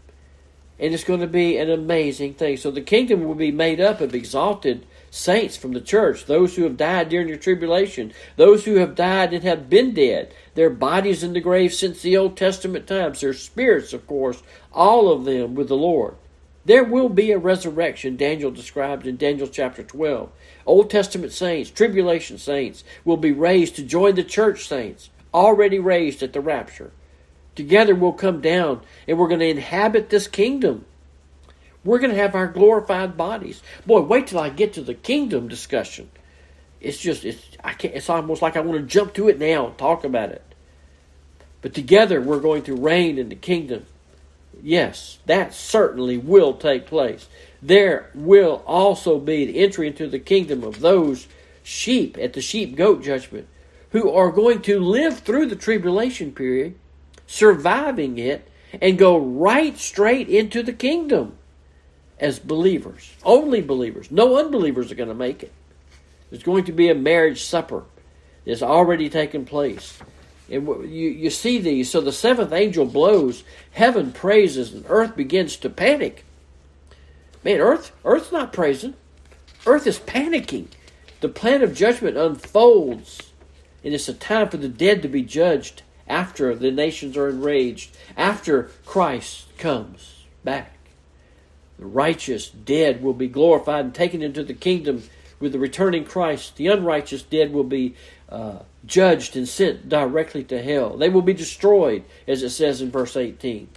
and 0.80 0.94
it's 0.94 1.04
going 1.04 1.20
to 1.20 1.28
be 1.28 1.58
an 1.58 1.70
amazing 1.70 2.36
thing. 2.36 2.58
So 2.58 2.72
the 2.72 2.82
kingdom 2.82 3.24
will 3.24 3.36
be 3.36 3.52
made 3.52 3.82
up 3.82 4.00
of 4.00 4.16
exalted 4.16 4.86
saints 5.10 5.58
from 5.58 5.74
the 5.74 5.82
church, 5.82 6.26
those 6.26 6.56
who 6.56 6.64
have 6.64 6.78
died 6.78 7.10
during 7.10 7.28
the 7.28 7.38
tribulation, 7.38 8.14
those 8.38 8.64
who 8.64 8.76
have 8.76 8.96
died 8.96 9.34
and 9.34 9.44
have 9.44 9.70
been 9.70 9.94
dead, 9.94 10.34
their 10.56 10.70
bodies 10.70 11.22
in 11.22 11.34
the 11.34 11.42
grave 11.42 11.74
since 11.74 12.02
the 12.02 12.16
Old 12.16 12.38
Testament 12.38 12.88
times, 12.88 13.20
their 13.20 13.34
spirits, 13.34 13.92
of 13.92 14.08
course, 14.08 14.42
all 14.72 15.12
of 15.12 15.26
them 15.26 15.54
with 15.54 15.68
the 15.68 15.76
Lord. 15.76 16.16
There 16.64 16.84
will 16.84 17.10
be 17.10 17.32
a 17.32 17.40
resurrection, 17.40 18.18
Daniel 18.18 18.52
described 18.52 19.08
in 19.08 19.18
Daniel 19.18 19.48
chapter 19.48 19.82
12. 19.84 20.32
Old 20.66 20.90
Testament 20.90 21.32
saints, 21.32 21.72
tribulation 21.72 22.38
saints, 22.38 22.84
will 23.04 23.18
be 23.18 23.32
raised 23.32 23.76
to 23.78 23.84
join 23.84 24.16
the 24.16 24.24
church 24.24 24.68
saints, 24.68 25.10
already 25.34 25.80
raised 25.80 26.22
at 26.22 26.34
the 26.34 26.42
rapture. 26.42 26.92
Together 27.56 27.96
we'll 27.96 28.14
come 28.14 28.42
down 28.42 28.82
and 29.08 29.18
we're 29.18 29.28
going 29.28 29.40
to 29.40 29.48
inhabit 29.48 30.10
this 30.10 30.28
kingdom. 30.28 30.86
We're 31.84 32.00
going 32.00 32.12
to 32.12 32.18
have 32.18 32.36
our 32.36 32.48
glorified 32.48 33.18
bodies. 33.18 33.64
Boy, 33.88 34.02
wait 34.02 34.28
till 34.28 34.40
I 34.40 34.50
get 34.50 34.74
to 34.74 34.82
the 34.82 34.94
kingdom 34.94 35.48
discussion. 35.48 36.12
It's 36.80 37.00
just, 37.00 37.26
it's, 37.26 37.44
I 37.64 37.74
can't, 37.74 37.96
it's 37.96 38.10
almost 38.10 38.44
like 38.44 38.56
I 38.56 38.62
want 38.62 38.80
to 38.80 38.86
jump 38.86 39.16
to 39.16 39.30
it 39.30 39.40
now 39.40 39.68
and 39.68 39.78
talk 39.80 40.04
about 40.04 40.30
it. 40.30 40.44
But 41.62 41.74
together 41.74 42.22
we're 42.22 42.40
going 42.40 42.64
to 42.64 42.76
reign 42.76 43.18
in 43.18 43.30
the 43.30 43.36
kingdom 43.36 43.88
Yes, 44.64 45.20
that 45.26 45.54
certainly 45.54 46.18
will 46.18 46.54
take 46.54 46.86
place. 46.86 47.28
There 47.62 48.10
will 48.14 48.64
also 48.66 49.20
be 49.20 49.46
the 49.46 49.60
entry 49.60 49.88
into 49.88 50.08
the 50.08 50.20
kingdom 50.20 50.64
of 50.64 50.80
those 50.80 51.28
sheep 51.64 52.18
at 52.20 52.34
the 52.34 52.42
sheep 52.42 52.76
goat 52.76 53.04
judgment 53.04 53.48
who 53.92 54.12
are 54.12 54.32
going 54.32 54.62
to 54.64 54.80
live 54.80 55.20
through 55.20 55.48
the 55.48 55.56
tribulation 55.56 56.32
period, 56.32 56.76
surviving 57.28 58.18
it, 58.18 58.50
and 58.82 58.98
go 58.98 59.18
right 59.18 59.78
straight 59.78 60.30
into 60.30 60.64
the 60.64 60.74
kingdom 60.74 61.38
as 62.20 62.40
believers. 62.40 63.12
Only 63.24 63.62
believers. 63.62 64.12
No 64.12 64.38
unbelievers 64.38 64.92
are 64.92 64.96
going 64.96 65.10
to 65.10 65.16
make 65.16 65.44
it. 65.44 65.52
There's 66.30 66.44
going 66.44 66.64
to 66.66 66.72
be 66.72 66.90
a 66.90 66.96
marriage 66.96 67.44
supper 67.44 67.84
that's 68.46 68.64
already 68.64 69.10
taken 69.10 69.44
place. 69.46 70.00
And 70.52 70.68
you, 70.68 71.10
you 71.10 71.30
see 71.30 71.60
these. 71.60 71.90
So 71.90 72.02
the 72.02 72.12
seventh 72.12 72.52
angel 72.52 72.86
blows, 72.86 73.44
heaven 73.72 74.12
praises, 74.12 74.74
and 74.74 74.86
earth 74.90 75.16
begins 75.16 75.56
to 75.58 75.70
panic. 75.70 76.26
Man, 77.44 77.60
earth, 77.60 77.92
earth's 78.04 78.32
not 78.32 78.54
praising. 78.54 78.96
Earth 79.66 79.88
is 79.88 80.00
panicking. 80.00 80.68
The 81.22 81.30
plan 81.30 81.62
of 81.62 81.76
judgment 81.76 82.18
unfolds, 82.18 83.32
and 83.84 83.94
it's 83.94 84.10
a 84.10 84.14
time 84.14 84.50
for 84.50 84.58
the 84.58 84.70
dead 84.70 85.02
to 85.04 85.08
be 85.08 85.22
judged 85.22 85.84
after 86.08 86.54
the 86.56 86.72
nations 86.72 87.16
are 87.16 87.30
enraged, 87.30 87.96
after 88.18 88.72
Christ 88.86 89.46
comes 89.58 90.26
back. 90.44 90.74
The 91.80 91.86
righteous 91.86 92.50
dead 92.50 93.02
will 93.02 93.14
be 93.14 93.28
glorified 93.28 93.86
and 93.86 93.96
taken 93.96 94.22
into 94.22 94.44
the 94.44 94.54
kingdom 94.54 95.04
with 95.40 95.52
the 95.52 95.60
returning 95.60 96.06
Christ. 96.06 96.58
The 96.58 96.68
unrighteous 96.68 97.24
dead 97.24 97.54
will 97.54 97.64
be 97.64 97.96
uh, 98.32 98.60
judged 98.86 99.36
and 99.36 99.48
sent 99.48 99.90
directly 99.90 100.44
to 100.46 100.62
hell. 100.62 100.98
They 100.98 101.10
will 101.10 101.22
be 101.22 101.34
destroyed, 101.34 102.04
as 102.28 102.42
it 102.44 102.50
says 102.52 102.82
in 102.82 102.90
verse 102.90 103.18
18. 103.18 103.68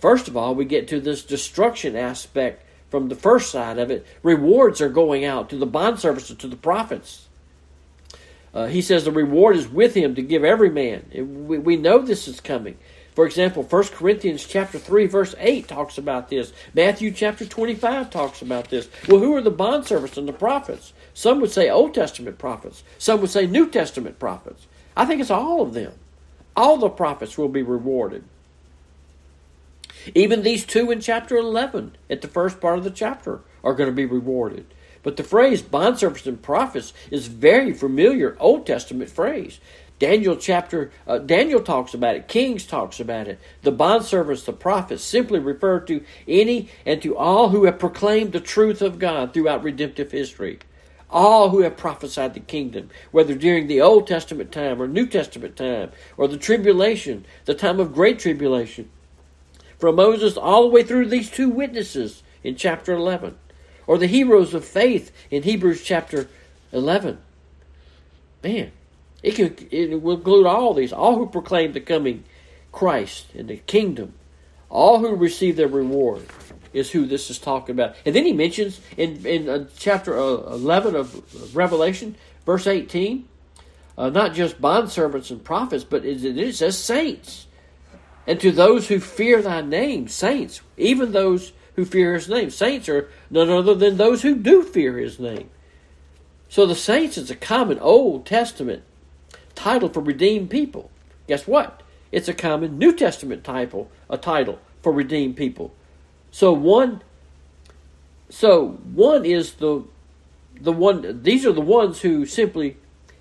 First 0.00 0.26
of 0.26 0.36
all, 0.36 0.54
we 0.54 0.64
get 0.64 0.88
to 0.88 1.00
this 1.00 1.22
destruction 1.24 1.94
aspect 1.94 2.64
from 2.90 3.08
the 3.08 3.14
first 3.14 3.50
side 3.50 3.78
of 3.78 3.90
it. 3.90 4.04
Rewards 4.22 4.80
are 4.80 4.88
going 4.88 5.24
out 5.24 5.48
to 5.50 5.56
the 5.56 5.66
bondservants 5.66 6.28
and 6.28 6.38
to 6.40 6.48
the 6.48 6.56
prophets. 6.56 7.28
Uh, 8.52 8.66
he 8.66 8.82
says 8.82 9.04
the 9.04 9.12
reward 9.12 9.54
is 9.54 9.68
with 9.68 9.94
him 9.94 10.14
to 10.14 10.22
give 10.22 10.42
every 10.42 10.70
man. 10.70 11.04
We, 11.46 11.58
we 11.58 11.76
know 11.76 11.98
this 11.98 12.26
is 12.26 12.40
coming. 12.40 12.78
For 13.16 13.24
example, 13.24 13.62
1 13.62 13.84
Corinthians 13.88 14.46
chapter 14.46 14.78
3 14.78 15.06
verse 15.06 15.34
8 15.38 15.66
talks 15.66 15.96
about 15.96 16.28
this. 16.28 16.52
Matthew 16.74 17.10
chapter 17.10 17.46
25 17.46 18.10
talks 18.10 18.42
about 18.42 18.68
this. 18.68 18.90
Well, 19.08 19.20
who 19.20 19.34
are 19.34 19.40
the 19.40 19.50
bondservants 19.50 20.18
and 20.18 20.28
the 20.28 20.34
prophets? 20.34 20.92
Some 21.14 21.40
would 21.40 21.50
say 21.50 21.70
Old 21.70 21.94
Testament 21.94 22.36
prophets. 22.36 22.84
Some 22.98 23.22
would 23.22 23.30
say 23.30 23.46
New 23.46 23.70
Testament 23.70 24.18
prophets. 24.18 24.66
I 24.94 25.06
think 25.06 25.22
it's 25.22 25.30
all 25.30 25.62
of 25.62 25.72
them. 25.72 25.94
All 26.54 26.76
the 26.76 26.90
prophets 26.90 27.38
will 27.38 27.48
be 27.48 27.62
rewarded. 27.62 28.22
Even 30.14 30.42
these 30.42 30.66
two 30.66 30.90
in 30.90 31.00
chapter 31.00 31.36
11, 31.38 31.96
at 32.10 32.20
the 32.20 32.28
first 32.28 32.60
part 32.60 32.76
of 32.76 32.84
the 32.84 32.90
chapter, 32.90 33.40
are 33.64 33.74
going 33.74 33.88
to 33.88 33.96
be 33.96 34.04
rewarded. 34.04 34.66
But 35.02 35.16
the 35.16 35.24
phrase 35.24 35.62
bondservants 35.62 36.26
and 36.26 36.42
prophets 36.42 36.92
is 37.10 37.28
very 37.28 37.72
familiar 37.72 38.36
Old 38.38 38.66
Testament 38.66 39.08
phrase. 39.08 39.58
Daniel 39.98 40.36
chapter 40.36 40.90
uh, 41.06 41.18
Daniel 41.18 41.60
talks 41.60 41.94
about 41.94 42.16
it. 42.16 42.28
Kings 42.28 42.66
talks 42.66 43.00
about 43.00 43.28
it. 43.28 43.38
The 43.62 43.72
bondservants, 43.72 44.44
the 44.44 44.52
prophets, 44.52 45.02
simply 45.02 45.38
refer 45.38 45.80
to 45.80 46.04
any 46.28 46.68
and 46.84 47.00
to 47.02 47.16
all 47.16 47.48
who 47.48 47.64
have 47.64 47.78
proclaimed 47.78 48.32
the 48.32 48.40
truth 48.40 48.82
of 48.82 48.98
God 48.98 49.32
throughout 49.32 49.62
redemptive 49.62 50.12
history. 50.12 50.58
All 51.08 51.50
who 51.50 51.60
have 51.60 51.76
prophesied 51.76 52.34
the 52.34 52.40
kingdom, 52.40 52.90
whether 53.10 53.34
during 53.34 53.68
the 53.68 53.80
Old 53.80 54.06
Testament 54.06 54.52
time 54.52 54.82
or 54.82 54.88
New 54.88 55.06
Testament 55.06 55.56
time, 55.56 55.92
or 56.16 56.28
the 56.28 56.36
tribulation, 56.36 57.24
the 57.44 57.54
time 57.54 57.80
of 57.80 57.94
great 57.94 58.18
tribulation, 58.18 58.90
from 59.78 59.96
Moses 59.96 60.36
all 60.36 60.62
the 60.62 60.68
way 60.68 60.82
through 60.82 61.08
these 61.08 61.30
two 61.30 61.48
witnesses 61.48 62.22
in 62.42 62.56
chapter 62.56 62.92
11, 62.92 63.36
or 63.86 63.98
the 63.98 64.08
heroes 64.08 64.52
of 64.52 64.64
faith 64.64 65.12
in 65.30 65.44
Hebrews 65.44 65.82
chapter 65.82 66.28
11. 66.72 67.18
Man, 68.42 68.72
it, 69.22 69.34
can, 69.34 69.56
it 69.70 70.02
will 70.02 70.16
include 70.16 70.46
all 70.46 70.74
these, 70.74 70.92
all 70.92 71.16
who 71.16 71.26
proclaim 71.26 71.72
the 71.72 71.80
coming 71.80 72.24
Christ 72.72 73.28
and 73.34 73.48
the 73.48 73.56
kingdom, 73.56 74.14
all 74.68 75.00
who 75.00 75.14
receive 75.14 75.56
their 75.56 75.68
reward 75.68 76.26
is 76.72 76.90
who 76.90 77.06
this 77.06 77.30
is 77.30 77.38
talking 77.38 77.74
about. 77.74 77.96
And 78.04 78.14
then 78.14 78.26
he 78.26 78.32
mentions 78.32 78.80
in, 78.96 79.24
in 79.24 79.48
uh, 79.48 79.66
chapter 79.78 80.18
uh, 80.18 80.52
11 80.52 80.94
of 80.94 81.56
Revelation, 81.56 82.16
verse 82.44 82.66
18, 82.66 83.26
uh, 83.96 84.10
not 84.10 84.34
just 84.34 84.60
bondservants 84.60 85.30
and 85.30 85.42
prophets, 85.42 85.84
but 85.84 86.04
it, 86.04 86.22
it 86.24 86.54
says 86.54 86.78
saints. 86.78 87.46
And 88.26 88.40
to 88.40 88.50
those 88.50 88.88
who 88.88 89.00
fear 89.00 89.40
thy 89.40 89.62
name, 89.62 90.08
saints, 90.08 90.60
even 90.76 91.12
those 91.12 91.52
who 91.76 91.84
fear 91.84 92.14
his 92.14 92.28
name. 92.28 92.50
Saints 92.50 92.88
are 92.88 93.08
none 93.30 93.50
other 93.50 93.74
than 93.74 93.96
those 93.96 94.22
who 94.22 94.34
do 94.34 94.62
fear 94.62 94.98
his 94.98 95.20
name. 95.20 95.50
So 96.48 96.66
the 96.66 96.74
saints 96.74 97.18
is 97.18 97.30
a 97.30 97.36
common 97.36 97.78
Old 97.78 98.26
Testament 98.26 98.82
title 99.56 99.88
for 99.88 100.00
redeemed 100.00 100.50
people. 100.50 100.90
Guess 101.26 101.48
what? 101.48 101.82
It's 102.12 102.28
a 102.28 102.34
common 102.34 102.78
New 102.78 102.94
Testament 102.94 103.42
title, 103.42 103.90
a 104.08 104.16
title 104.16 104.60
for 104.82 104.92
redeemed 104.92 105.36
people. 105.36 105.74
So 106.30 106.52
one 106.52 107.02
so 108.28 108.78
one 108.92 109.24
is 109.24 109.54
the 109.54 109.84
the 110.60 110.72
one 110.72 111.22
these 111.22 111.44
are 111.44 111.52
the 111.52 111.60
ones 111.60 112.00
who 112.00 112.26
simply 112.26 112.76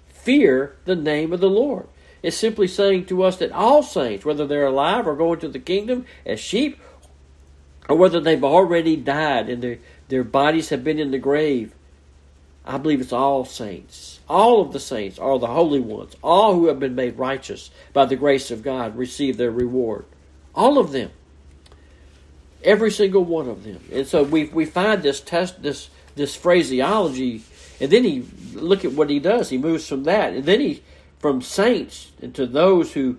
fear 0.08 0.76
the 0.86 0.96
name 0.96 1.34
of 1.34 1.40
the 1.40 1.50
Lord. 1.50 1.88
It's 2.24 2.38
simply 2.38 2.68
saying 2.68 3.06
to 3.06 3.22
us 3.22 3.38
that 3.38 3.52
all 3.52 3.84
saints, 3.84 4.26
whether 4.26 4.48
they're 4.48 4.66
alive 4.66 5.06
or 5.06 5.16
going 5.16 5.40
to 5.42 5.48
the 5.48 5.60
kingdom 5.60 6.06
as 6.26 6.40
sheep, 6.40 6.80
or 7.88 7.96
whether 7.96 8.20
they've 8.20 8.44
already 8.44 8.96
died 8.96 9.48
and 9.48 9.62
their, 9.62 9.78
their 10.08 10.24
bodies 10.24 10.70
have 10.70 10.84
been 10.84 10.98
in 10.98 11.12
the 11.12 11.20
grave, 11.20 11.75
I 12.66 12.78
believe 12.78 13.00
it's 13.00 13.14
all 13.14 13.46
saints. 13.46 14.20
All 14.28 14.62
of 14.62 14.74
the 14.74 14.80
saints 14.80 15.20
are 15.20 15.38
the 15.38 15.48
holy 15.48 15.80
ones. 15.80 16.16
All 16.24 16.56
who 16.56 16.68
have 16.68 16.80
been 16.80 16.96
made 16.96 17.18
righteous 17.18 17.70
by 17.94 18.06
the 18.06 18.16
grace 18.16 18.50
of 18.50 18.64
God 18.64 18.98
receive 18.98 19.38
their 19.38 19.52
reward. 19.52 20.06
All 20.56 20.80
of 20.80 20.92
them. 20.92 21.12
Every 22.64 22.90
single 22.90 23.24
one 23.24 23.48
of 23.48 23.64
them. 23.64 23.84
And 23.92 24.08
so 24.08 24.24
we 24.24 24.46
we 24.46 24.66
find 24.66 25.04
this 25.04 25.22
test 25.22 25.62
this 25.62 25.90
this 26.16 26.36
phraseology 26.36 27.44
and 27.80 27.92
then 27.92 28.04
he 28.04 28.26
look 28.54 28.84
at 28.84 28.94
what 28.94 29.12
he 29.12 29.20
does. 29.20 29.50
He 29.50 29.60
moves 29.60 29.88
from 29.88 30.06
that 30.06 30.34
and 30.34 30.46
then 30.46 30.60
he 30.60 30.82
from 31.20 31.44
saints 31.44 32.12
and 32.20 32.34
to 32.34 32.48
those 32.48 32.94
who 32.94 33.18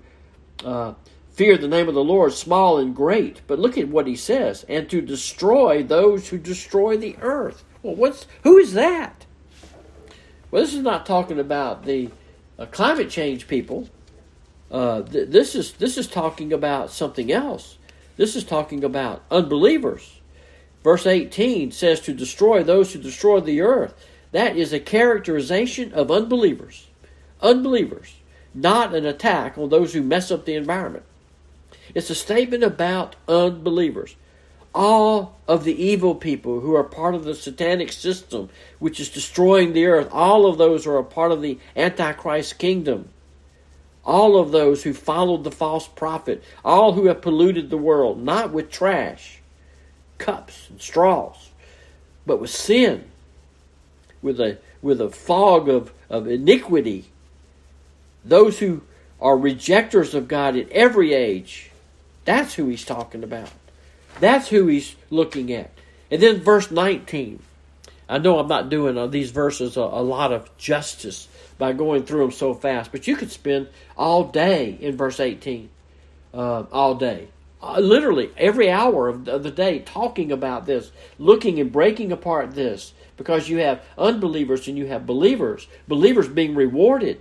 uh, 0.65 0.95
fear 1.31 1.59
the 1.59 1.69
name 1.69 1.87
of 1.87 1.95
the 1.95 2.03
Lord, 2.03 2.33
small 2.33 2.79
and 2.79 2.97
great. 2.97 3.43
But 3.47 3.59
look 3.59 3.77
at 3.79 3.89
what 3.89 4.07
he 4.07 4.17
says, 4.17 4.65
and 4.69 4.89
to 4.91 5.01
destroy 5.01 5.83
those 5.83 6.29
who 6.29 6.39
destroy 6.39 6.97
the 6.97 7.17
earth. 7.21 7.63
Well, 7.83 7.95
what's 7.95 8.27
who 8.43 8.59
is 8.59 8.73
that? 8.73 9.26
Well, 10.57 10.65
this 10.65 10.73
is 10.73 10.81
not 10.81 11.05
talking 11.05 11.39
about 11.39 11.85
the 11.85 12.09
uh, 12.59 12.65
climate 12.65 13.11
change 13.11 13.47
people. 13.47 13.91
Uh, 14.71 15.03
th- 15.03 15.29
this 15.29 15.55
is 15.55 15.73
this 15.73 15.99
is 15.99 16.07
talking 16.07 16.51
about 16.51 16.91
something 16.91 17.31
else. 17.31 17.77
This 18.17 18.35
is 18.35 18.43
talking 18.43 18.83
about 18.83 19.23
unbelievers. 19.31 20.23
Verse 20.83 21.07
18 21.07 21.73
says 21.73 22.01
to 22.01 22.15
destroy 22.15 22.63
those 22.63 22.95
who 22.95 23.03
destroy 23.03 23.41
the 23.41 23.61
earth. 23.61 23.93
That 24.33 24.57
is 24.57 24.73
a 24.73 24.81
characterization 24.81 25.93
of 25.93 26.11
unbelievers 26.11 26.87
unbelievers, 27.43 28.15
not 28.55 28.95
an 28.95 29.05
attack 29.05 29.59
on 29.59 29.69
those 29.69 29.93
who 29.93 30.01
mess 30.01 30.31
up 30.31 30.47
the 30.47 30.55
environment. 30.55 31.05
It's 31.95 32.09
a 32.09 32.15
statement 32.15 32.65
about 32.65 33.15
unbelievers. 33.29 34.17
All 34.77 35.39
of 35.49 35.65
the 35.65 35.83
evil 35.83 36.15
people 36.15 36.61
who 36.61 36.75
are 36.75 36.85
part 36.85 37.15
of 37.15 37.25
the 37.25 37.35
satanic 37.35 37.91
system, 37.91 38.51
which 38.79 39.01
is 39.01 39.09
destroying 39.09 39.73
the 39.73 39.87
earth, 39.87 40.09
all 40.13 40.45
of 40.45 40.59
those 40.59 40.87
are 40.87 40.99
a 40.99 41.05
part 41.05 41.33
of 41.33 41.41
the 41.41 41.59
Antichrist 41.75 42.59
kingdom. 42.59 43.09
All 44.05 44.39
of 44.39 44.53
those 44.53 44.83
who 44.83 44.93
followed 44.93 45.45
the 45.45 45.51
false 45.51 45.89
prophet, 45.89 46.45
all 46.63 46.93
who 46.93 47.07
have 47.07 47.23
polluted 47.23 47.71
the 47.71 47.79
world, 47.79 48.23
not 48.23 48.53
with 48.53 48.71
trash, 48.71 49.41
cups, 50.19 50.69
and 50.69 50.81
straws, 50.81 51.51
but 52.27 52.39
with 52.39 52.51
sin, 52.51 53.05
with 54.21 54.39
a, 54.39 54.59
with 54.83 55.01
a 55.01 55.09
fog 55.09 55.71
of, 55.71 55.91
of 56.11 56.29
iniquity 56.29 57.07
those 58.27 58.59
who 58.59 58.83
are 59.21 59.39
rejectors 59.39 60.15
of 60.15 60.29
God 60.29 60.57
in 60.57 60.69
every 60.73 61.15
age. 61.15 61.71
That's 62.25 62.55
who 62.55 62.67
he's 62.67 62.85
talking 62.85 63.23
about. 63.23 63.51
That's 64.21 64.49
who 64.49 64.67
he's 64.67 64.97
looking 65.11 65.53
at. 65.53 65.71
And 66.11 66.23
then 66.23 66.41
verse 66.41 66.71
19. 66.71 67.43
I 68.09 68.19
know 68.19 68.39
I'm 68.39 68.47
not 68.47 68.71
doing 68.71 68.97
uh, 68.97 69.09
these 69.09 69.31
verses 69.31 69.77
a, 69.77 69.83
lot 69.83 70.33
of 70.33 70.57
justice 70.57 71.29
by 71.59 71.73
going 71.73 72.05
through 72.05 72.21
them 72.21 72.31
so 72.31 72.55
fast, 72.55 72.93
but 72.93 73.07
you 73.09 73.17
could 73.17 73.33
spend 73.33 73.69
all 73.97 74.25
day 74.25 74.79
in 74.81 74.97
verse 74.97 75.19
18. 75.19 75.71
Uh, 76.33 76.65
all 76.71 76.95
day. 76.95 77.29
Uh, 77.63 77.81
literally 77.81 78.31
every 78.37 78.71
hour 78.71 79.09
of 79.09 79.25
the 79.25 79.51
day 79.51 79.79
talking 79.79 80.31
about 80.31 80.67
this, 80.67 80.93
looking 81.19 81.59
and 81.59 81.73
breaking 81.73 82.13
apart 82.13 82.55
this, 82.55 82.93
because 83.17 83.49
you 83.49 83.59
have 83.59 83.83
unbelievers 83.97 84.69
and 84.69 84.77
you 84.77 84.87
have 84.87 85.07
believers. 85.07 85.67
Believers 85.89 86.29
being 86.29 86.55
rewarded 86.55 87.21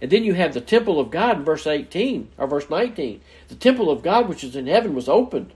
and 0.00 0.10
then 0.10 0.24
you 0.24 0.34
have 0.34 0.54
the 0.54 0.60
temple 0.60 1.00
of 1.00 1.10
God 1.10 1.38
in 1.38 1.44
verse 1.44 1.66
18 1.66 2.28
or 2.38 2.46
verse 2.46 2.70
19. 2.70 3.20
The 3.48 3.54
temple 3.54 3.90
of 3.90 4.02
God 4.02 4.28
which 4.28 4.44
is 4.44 4.54
in 4.54 4.66
heaven 4.66 4.94
was 4.94 5.08
opened, 5.08 5.52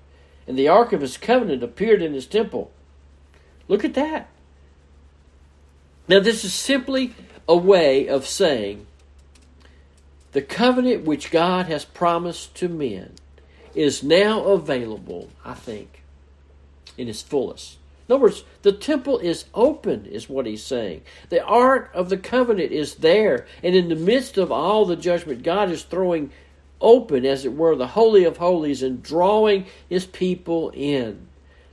and 0.46 0.58
the 0.58 0.68
ark 0.68 0.92
of 0.92 1.00
his 1.00 1.16
covenant 1.16 1.62
appeared 1.62 2.02
in 2.02 2.14
his 2.14 2.26
temple. 2.26 2.72
Look 3.68 3.84
at 3.84 3.94
that. 3.94 4.28
Now, 6.08 6.18
this 6.20 6.44
is 6.44 6.52
simply 6.52 7.14
a 7.48 7.56
way 7.56 8.08
of 8.08 8.26
saying 8.26 8.86
the 10.32 10.42
covenant 10.42 11.04
which 11.04 11.30
God 11.30 11.66
has 11.66 11.84
promised 11.84 12.54
to 12.56 12.68
men 12.68 13.12
is 13.74 14.02
now 14.02 14.42
available, 14.44 15.30
I 15.44 15.54
think, 15.54 16.02
in 16.98 17.08
its 17.08 17.22
fullest. 17.22 17.78
In 18.12 18.16
other 18.16 18.24
words, 18.24 18.44
the 18.60 18.72
temple 18.72 19.16
is 19.20 19.46
open, 19.54 20.04
is 20.04 20.28
what 20.28 20.44
he's 20.44 20.62
saying. 20.62 21.00
The 21.30 21.42
Ark 21.42 21.90
of 21.94 22.10
the 22.10 22.18
Covenant 22.18 22.70
is 22.70 22.96
there, 22.96 23.46
and 23.62 23.74
in 23.74 23.88
the 23.88 23.96
midst 23.96 24.36
of 24.36 24.52
all 24.52 24.84
the 24.84 24.96
judgment, 24.96 25.42
God 25.42 25.70
is 25.70 25.82
throwing 25.82 26.30
open, 26.78 27.24
as 27.24 27.46
it 27.46 27.54
were, 27.54 27.74
the 27.74 27.86
Holy 27.86 28.24
of 28.24 28.36
Holies 28.36 28.82
and 28.82 29.02
drawing 29.02 29.64
his 29.88 30.04
people 30.04 30.68
in. 30.74 31.26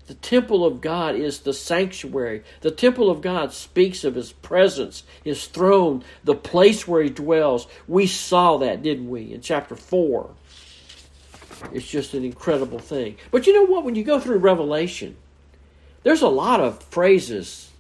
The 0.08 0.14
temple 0.14 0.64
of 0.64 0.80
God 0.80 1.16
is 1.16 1.40
the 1.42 1.54
sanctuary. 1.54 2.44
The 2.62 2.72
temple 2.72 3.10
of 3.10 3.20
God 3.20 3.52
speaks 3.52 4.06
of 4.06 4.16
his 4.16 4.32
presence, 4.32 5.04
his 5.26 5.46
throne, 5.46 6.06
the 6.24 6.36
place 6.36 6.88
where 6.88 7.04
he 7.04 7.10
dwells. 7.10 7.68
We 7.86 8.08
saw 8.08 8.56
that, 8.60 8.82
didn't 8.82 9.10
we, 9.10 9.34
in 9.34 9.42
chapter 9.42 9.76
4? 9.76 10.30
It's 11.74 11.86
just 11.86 12.14
an 12.14 12.24
incredible 12.24 12.80
thing. 12.80 13.18
But 13.30 13.46
you 13.46 13.52
know 13.52 13.70
what? 13.70 13.84
When 13.84 13.96
you 13.96 14.06
go 14.06 14.22
through 14.22 14.38
Revelation, 14.38 15.18
there's 16.04 16.22
a 16.22 16.28
lot 16.28 16.60
of 16.60 16.84
phrases 16.84 17.72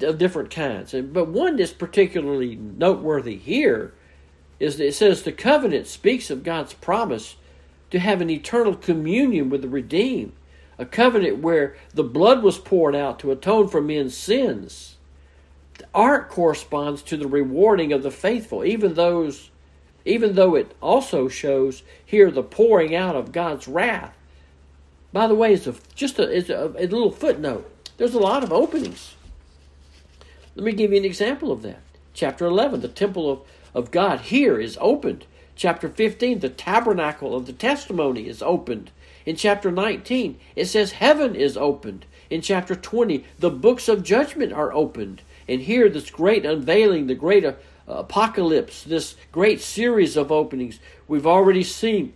of 0.00 0.18
different 0.18 0.50
kinds, 0.50 0.92
but 0.92 1.28
one 1.28 1.56
that's 1.56 1.72
particularly 1.72 2.56
noteworthy 2.56 3.36
here 3.36 3.94
is 4.58 4.78
that 4.78 4.88
it 4.88 4.94
says 4.94 5.22
the 5.22 5.32
covenant 5.32 5.86
speaks 5.86 6.30
of 6.30 6.42
God's 6.42 6.74
promise 6.74 7.36
to 7.90 7.98
have 7.98 8.20
an 8.20 8.30
eternal 8.30 8.74
communion 8.74 9.48
with 9.48 9.62
the 9.62 9.68
redeemed, 9.68 10.32
a 10.78 10.84
covenant 10.84 11.38
where 11.38 11.76
the 11.94 12.02
blood 12.02 12.42
was 12.42 12.58
poured 12.58 12.96
out 12.96 13.18
to 13.20 13.30
atone 13.30 13.68
for 13.68 13.80
men's 13.80 14.16
sins. 14.16 14.96
The 15.78 15.86
ark 15.94 16.30
corresponds 16.30 17.02
to 17.02 17.16
the 17.16 17.28
rewarding 17.28 17.92
of 17.92 18.02
the 18.02 18.10
faithful, 18.10 18.64
even 18.64 18.94
those 18.94 19.50
even 20.06 20.36
though 20.36 20.54
it 20.54 20.72
also 20.80 21.28
shows 21.28 21.82
here 22.04 22.30
the 22.30 22.42
pouring 22.42 22.94
out 22.94 23.16
of 23.16 23.32
God's 23.32 23.66
wrath. 23.66 24.16
By 25.16 25.26
the 25.26 25.34
way, 25.34 25.54
it's 25.54 25.66
a, 25.66 25.74
just 25.94 26.18
a, 26.18 26.24
it's 26.24 26.50
a, 26.50 26.74
a 26.76 26.84
little 26.88 27.10
footnote. 27.10 27.66
There's 27.96 28.12
a 28.12 28.18
lot 28.18 28.44
of 28.44 28.52
openings. 28.52 29.14
Let 30.54 30.66
me 30.66 30.72
give 30.72 30.92
you 30.92 30.98
an 30.98 31.06
example 31.06 31.50
of 31.50 31.62
that. 31.62 31.80
Chapter 32.12 32.44
11, 32.44 32.82
the 32.82 32.88
temple 32.88 33.30
of, 33.30 33.40
of 33.72 33.90
God 33.90 34.20
here 34.20 34.60
is 34.60 34.76
opened. 34.78 35.24
Chapter 35.54 35.88
15, 35.88 36.40
the 36.40 36.50
tabernacle 36.50 37.34
of 37.34 37.46
the 37.46 37.54
testimony 37.54 38.28
is 38.28 38.42
opened. 38.42 38.90
In 39.24 39.36
chapter 39.36 39.70
19, 39.70 40.38
it 40.54 40.66
says 40.66 40.92
heaven 40.92 41.34
is 41.34 41.56
opened. 41.56 42.04
In 42.28 42.42
chapter 42.42 42.76
20, 42.76 43.24
the 43.38 43.48
books 43.48 43.88
of 43.88 44.02
judgment 44.02 44.52
are 44.52 44.74
opened. 44.74 45.22
And 45.48 45.62
here, 45.62 45.88
this 45.88 46.10
great 46.10 46.44
unveiling, 46.44 47.06
the 47.06 47.14
great 47.14 47.42
uh, 47.42 47.54
apocalypse, 47.88 48.82
this 48.82 49.16
great 49.32 49.62
series 49.62 50.14
of 50.14 50.30
openings. 50.30 50.78
We've 51.08 51.26
already 51.26 51.62
seen 51.62 52.12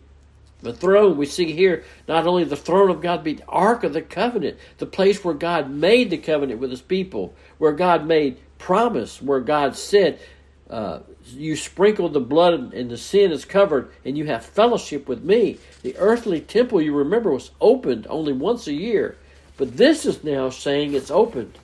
the 0.63 0.73
throne. 0.73 1.17
We 1.17 1.27
see 1.27 1.53
here 1.53 1.85
not 2.09 2.27
only 2.27 2.45
the 2.45 2.57
throne 2.57 2.91
of 2.91 3.01
God, 3.01 3.25
but 3.25 3.39
the 3.39 3.45
Ark 3.49 3.85
of 3.85 3.93
the 3.93 4.03
Covenant, 4.03 4.59
the 4.79 4.87
place 4.87 5.25
where 5.25 5.35
God 5.35 5.71
made 5.71 6.11
the 6.11 6.19
covenant 6.19 6.61
with 6.61 6.71
his 6.71 6.83
people, 6.83 7.35
where 7.59 7.73
God 7.73 8.07
made 8.07 8.39
promise, 8.59 9.23
where 9.23 9.41
God 9.41 9.77
said, 9.77 10.21
uh, 10.69 11.01
You 11.27 11.57
sprinkle 11.57 12.09
the 12.09 12.21
blood 12.21 12.75
and 12.75 12.91
the 12.91 12.99
sin 12.99 13.33
is 13.33 13.45
covered, 13.45 13.93
and 14.05 14.17
you 14.17 14.27
have 14.27 14.45
fellowship 14.45 15.09
with 15.09 15.25
me. 15.25 15.59
The 15.83 15.97
earthly 15.97 16.41
temple, 16.41 16.81
you 16.81 16.95
remember, 16.95 17.31
was 17.31 17.51
opened 17.61 18.07
only 18.09 18.33
once 18.33 18.67
a 18.67 18.73
year. 18.73 19.17
But 19.57 19.77
this 19.77 20.07
is 20.07 20.25
now 20.25 20.51
saying 20.51 20.95
it's 20.95 21.11
opened. 21.11 21.59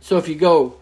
So 0.00 0.18
if 0.18 0.28
you 0.28 0.34
go 0.34 0.76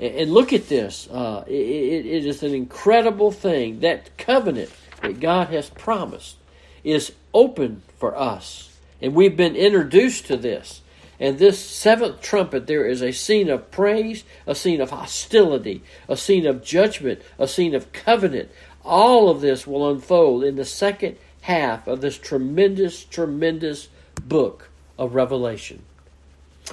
and 0.00 0.32
look 0.32 0.52
at 0.52 0.68
this. 0.68 1.08
Uh, 1.08 1.44
it, 1.46 1.52
it 1.52 2.26
is 2.26 2.42
an 2.42 2.54
incredible 2.54 3.30
thing. 3.30 3.80
That 3.80 4.16
covenant 4.16 4.70
that 5.02 5.20
God 5.20 5.48
has 5.48 5.70
promised 5.70 6.36
is 6.84 7.12
open 7.32 7.82
for 7.98 8.16
us. 8.16 8.78
And 9.00 9.14
we've 9.14 9.36
been 9.36 9.56
introduced 9.56 10.26
to 10.26 10.36
this. 10.36 10.82
And 11.18 11.38
this 11.38 11.58
seventh 11.58 12.22
trumpet, 12.22 12.66
there 12.66 12.86
is 12.86 13.02
a 13.02 13.12
scene 13.12 13.50
of 13.50 13.70
praise, 13.70 14.24
a 14.46 14.54
scene 14.54 14.80
of 14.80 14.90
hostility, 14.90 15.82
a 16.08 16.16
scene 16.16 16.46
of 16.46 16.64
judgment, 16.64 17.20
a 17.38 17.46
scene 17.46 17.74
of 17.74 17.92
covenant. 17.92 18.50
All 18.84 19.28
of 19.28 19.42
this 19.42 19.66
will 19.66 19.90
unfold 19.90 20.44
in 20.44 20.56
the 20.56 20.64
second 20.64 21.18
half 21.42 21.86
of 21.86 22.00
this 22.00 22.16
tremendous, 22.16 23.04
tremendous 23.04 23.88
book 24.22 24.70
of 24.98 25.14
Revelation. 25.14 25.82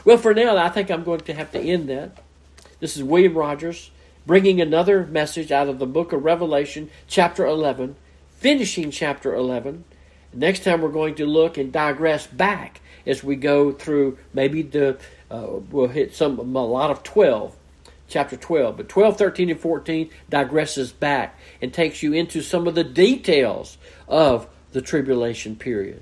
Well, 0.05 0.17
for 0.17 0.33
now, 0.33 0.55
I 0.55 0.69
think 0.69 0.89
I'm 0.89 1.03
going 1.03 1.21
to 1.21 1.33
have 1.33 1.51
to 1.51 1.59
end 1.59 1.89
that. 1.89 2.17
This 2.79 2.95
is 2.95 3.03
William 3.03 3.37
Rogers 3.37 3.91
bringing 4.27 4.59
another 4.59 5.05
message 5.07 5.51
out 5.51 5.69
of 5.69 5.79
the 5.79 5.85
book 5.85 6.11
of 6.11 6.25
Revelation, 6.25 6.89
chapter 7.07 7.45
11, 7.45 7.95
finishing 8.37 8.91
chapter 8.91 9.33
11. 9.33 9.83
Next 10.33 10.63
time 10.63 10.81
we're 10.81 10.89
going 10.89 11.15
to 11.15 11.25
look 11.25 11.57
and 11.57 11.71
digress 11.71 12.27
back 12.27 12.81
as 13.05 13.23
we 13.23 13.35
go 13.35 13.71
through 13.71 14.17
maybe 14.33 14.61
the 14.61 14.97
uh, 15.29 15.47
we'll 15.71 15.87
hit 15.87 16.15
some 16.15 16.39
a 16.39 16.65
lot 16.65 16.91
of 16.91 17.03
12 17.03 17.55
chapter 18.07 18.37
12 18.37 18.77
but 18.77 18.89
12 18.89 19.17
13 19.17 19.49
and 19.49 19.59
14 19.59 20.09
digresses 20.31 20.97
back 20.97 21.37
and 21.61 21.73
takes 21.73 22.01
you 22.01 22.13
into 22.13 22.41
some 22.41 22.67
of 22.67 22.75
the 22.75 22.83
details 22.83 23.77
of 24.07 24.47
the 24.71 24.81
tribulation 24.81 25.55
period 25.55 26.01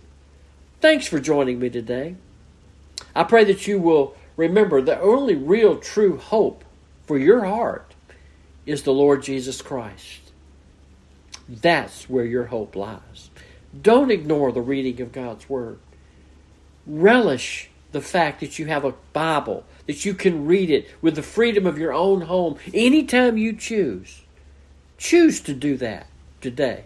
thanks 0.79 1.07
for 1.07 1.19
joining 1.19 1.59
me 1.59 1.69
today 1.69 2.15
i 3.15 3.23
pray 3.23 3.43
that 3.43 3.65
you 3.65 3.79
will 3.79 4.15
remember 4.37 4.81
the 4.81 4.99
only 4.99 5.35
real 5.35 5.77
true 5.77 6.17
hope 6.17 6.63
for 7.05 7.17
your 7.17 7.45
heart 7.45 7.93
is 8.65 8.83
the 8.83 8.93
Lord 8.93 9.23
Jesus 9.23 9.61
Christ. 9.61 10.24
That's 11.47 12.09
where 12.09 12.25
your 12.25 12.45
hope 12.45 12.75
lies. 12.75 13.29
Don't 13.79 14.11
ignore 14.11 14.51
the 14.51 14.61
reading 14.61 15.01
of 15.01 15.11
God's 15.11 15.49
Word. 15.49 15.79
Relish 16.87 17.69
the 17.91 18.01
fact 18.01 18.39
that 18.39 18.59
you 18.59 18.65
have 18.65 18.83
a 18.83 18.93
Bible, 19.13 19.63
that 19.87 20.05
you 20.05 20.13
can 20.13 20.45
read 20.45 20.69
it 20.69 20.89
with 21.01 21.15
the 21.15 21.23
freedom 21.23 21.65
of 21.65 21.77
your 21.77 21.93
own 21.93 22.21
home 22.21 22.57
anytime 22.73 23.37
you 23.37 23.53
choose. 23.53 24.21
Choose 24.97 25.39
to 25.41 25.53
do 25.53 25.77
that 25.77 26.07
today. 26.41 26.85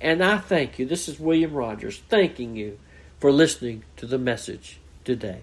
And 0.00 0.22
I 0.22 0.38
thank 0.38 0.78
you. 0.78 0.86
This 0.86 1.08
is 1.08 1.18
William 1.18 1.52
Rogers 1.52 2.02
thanking 2.08 2.56
you 2.56 2.78
for 3.18 3.32
listening 3.32 3.84
to 3.96 4.06
the 4.06 4.18
message 4.18 4.78
today. 5.04 5.42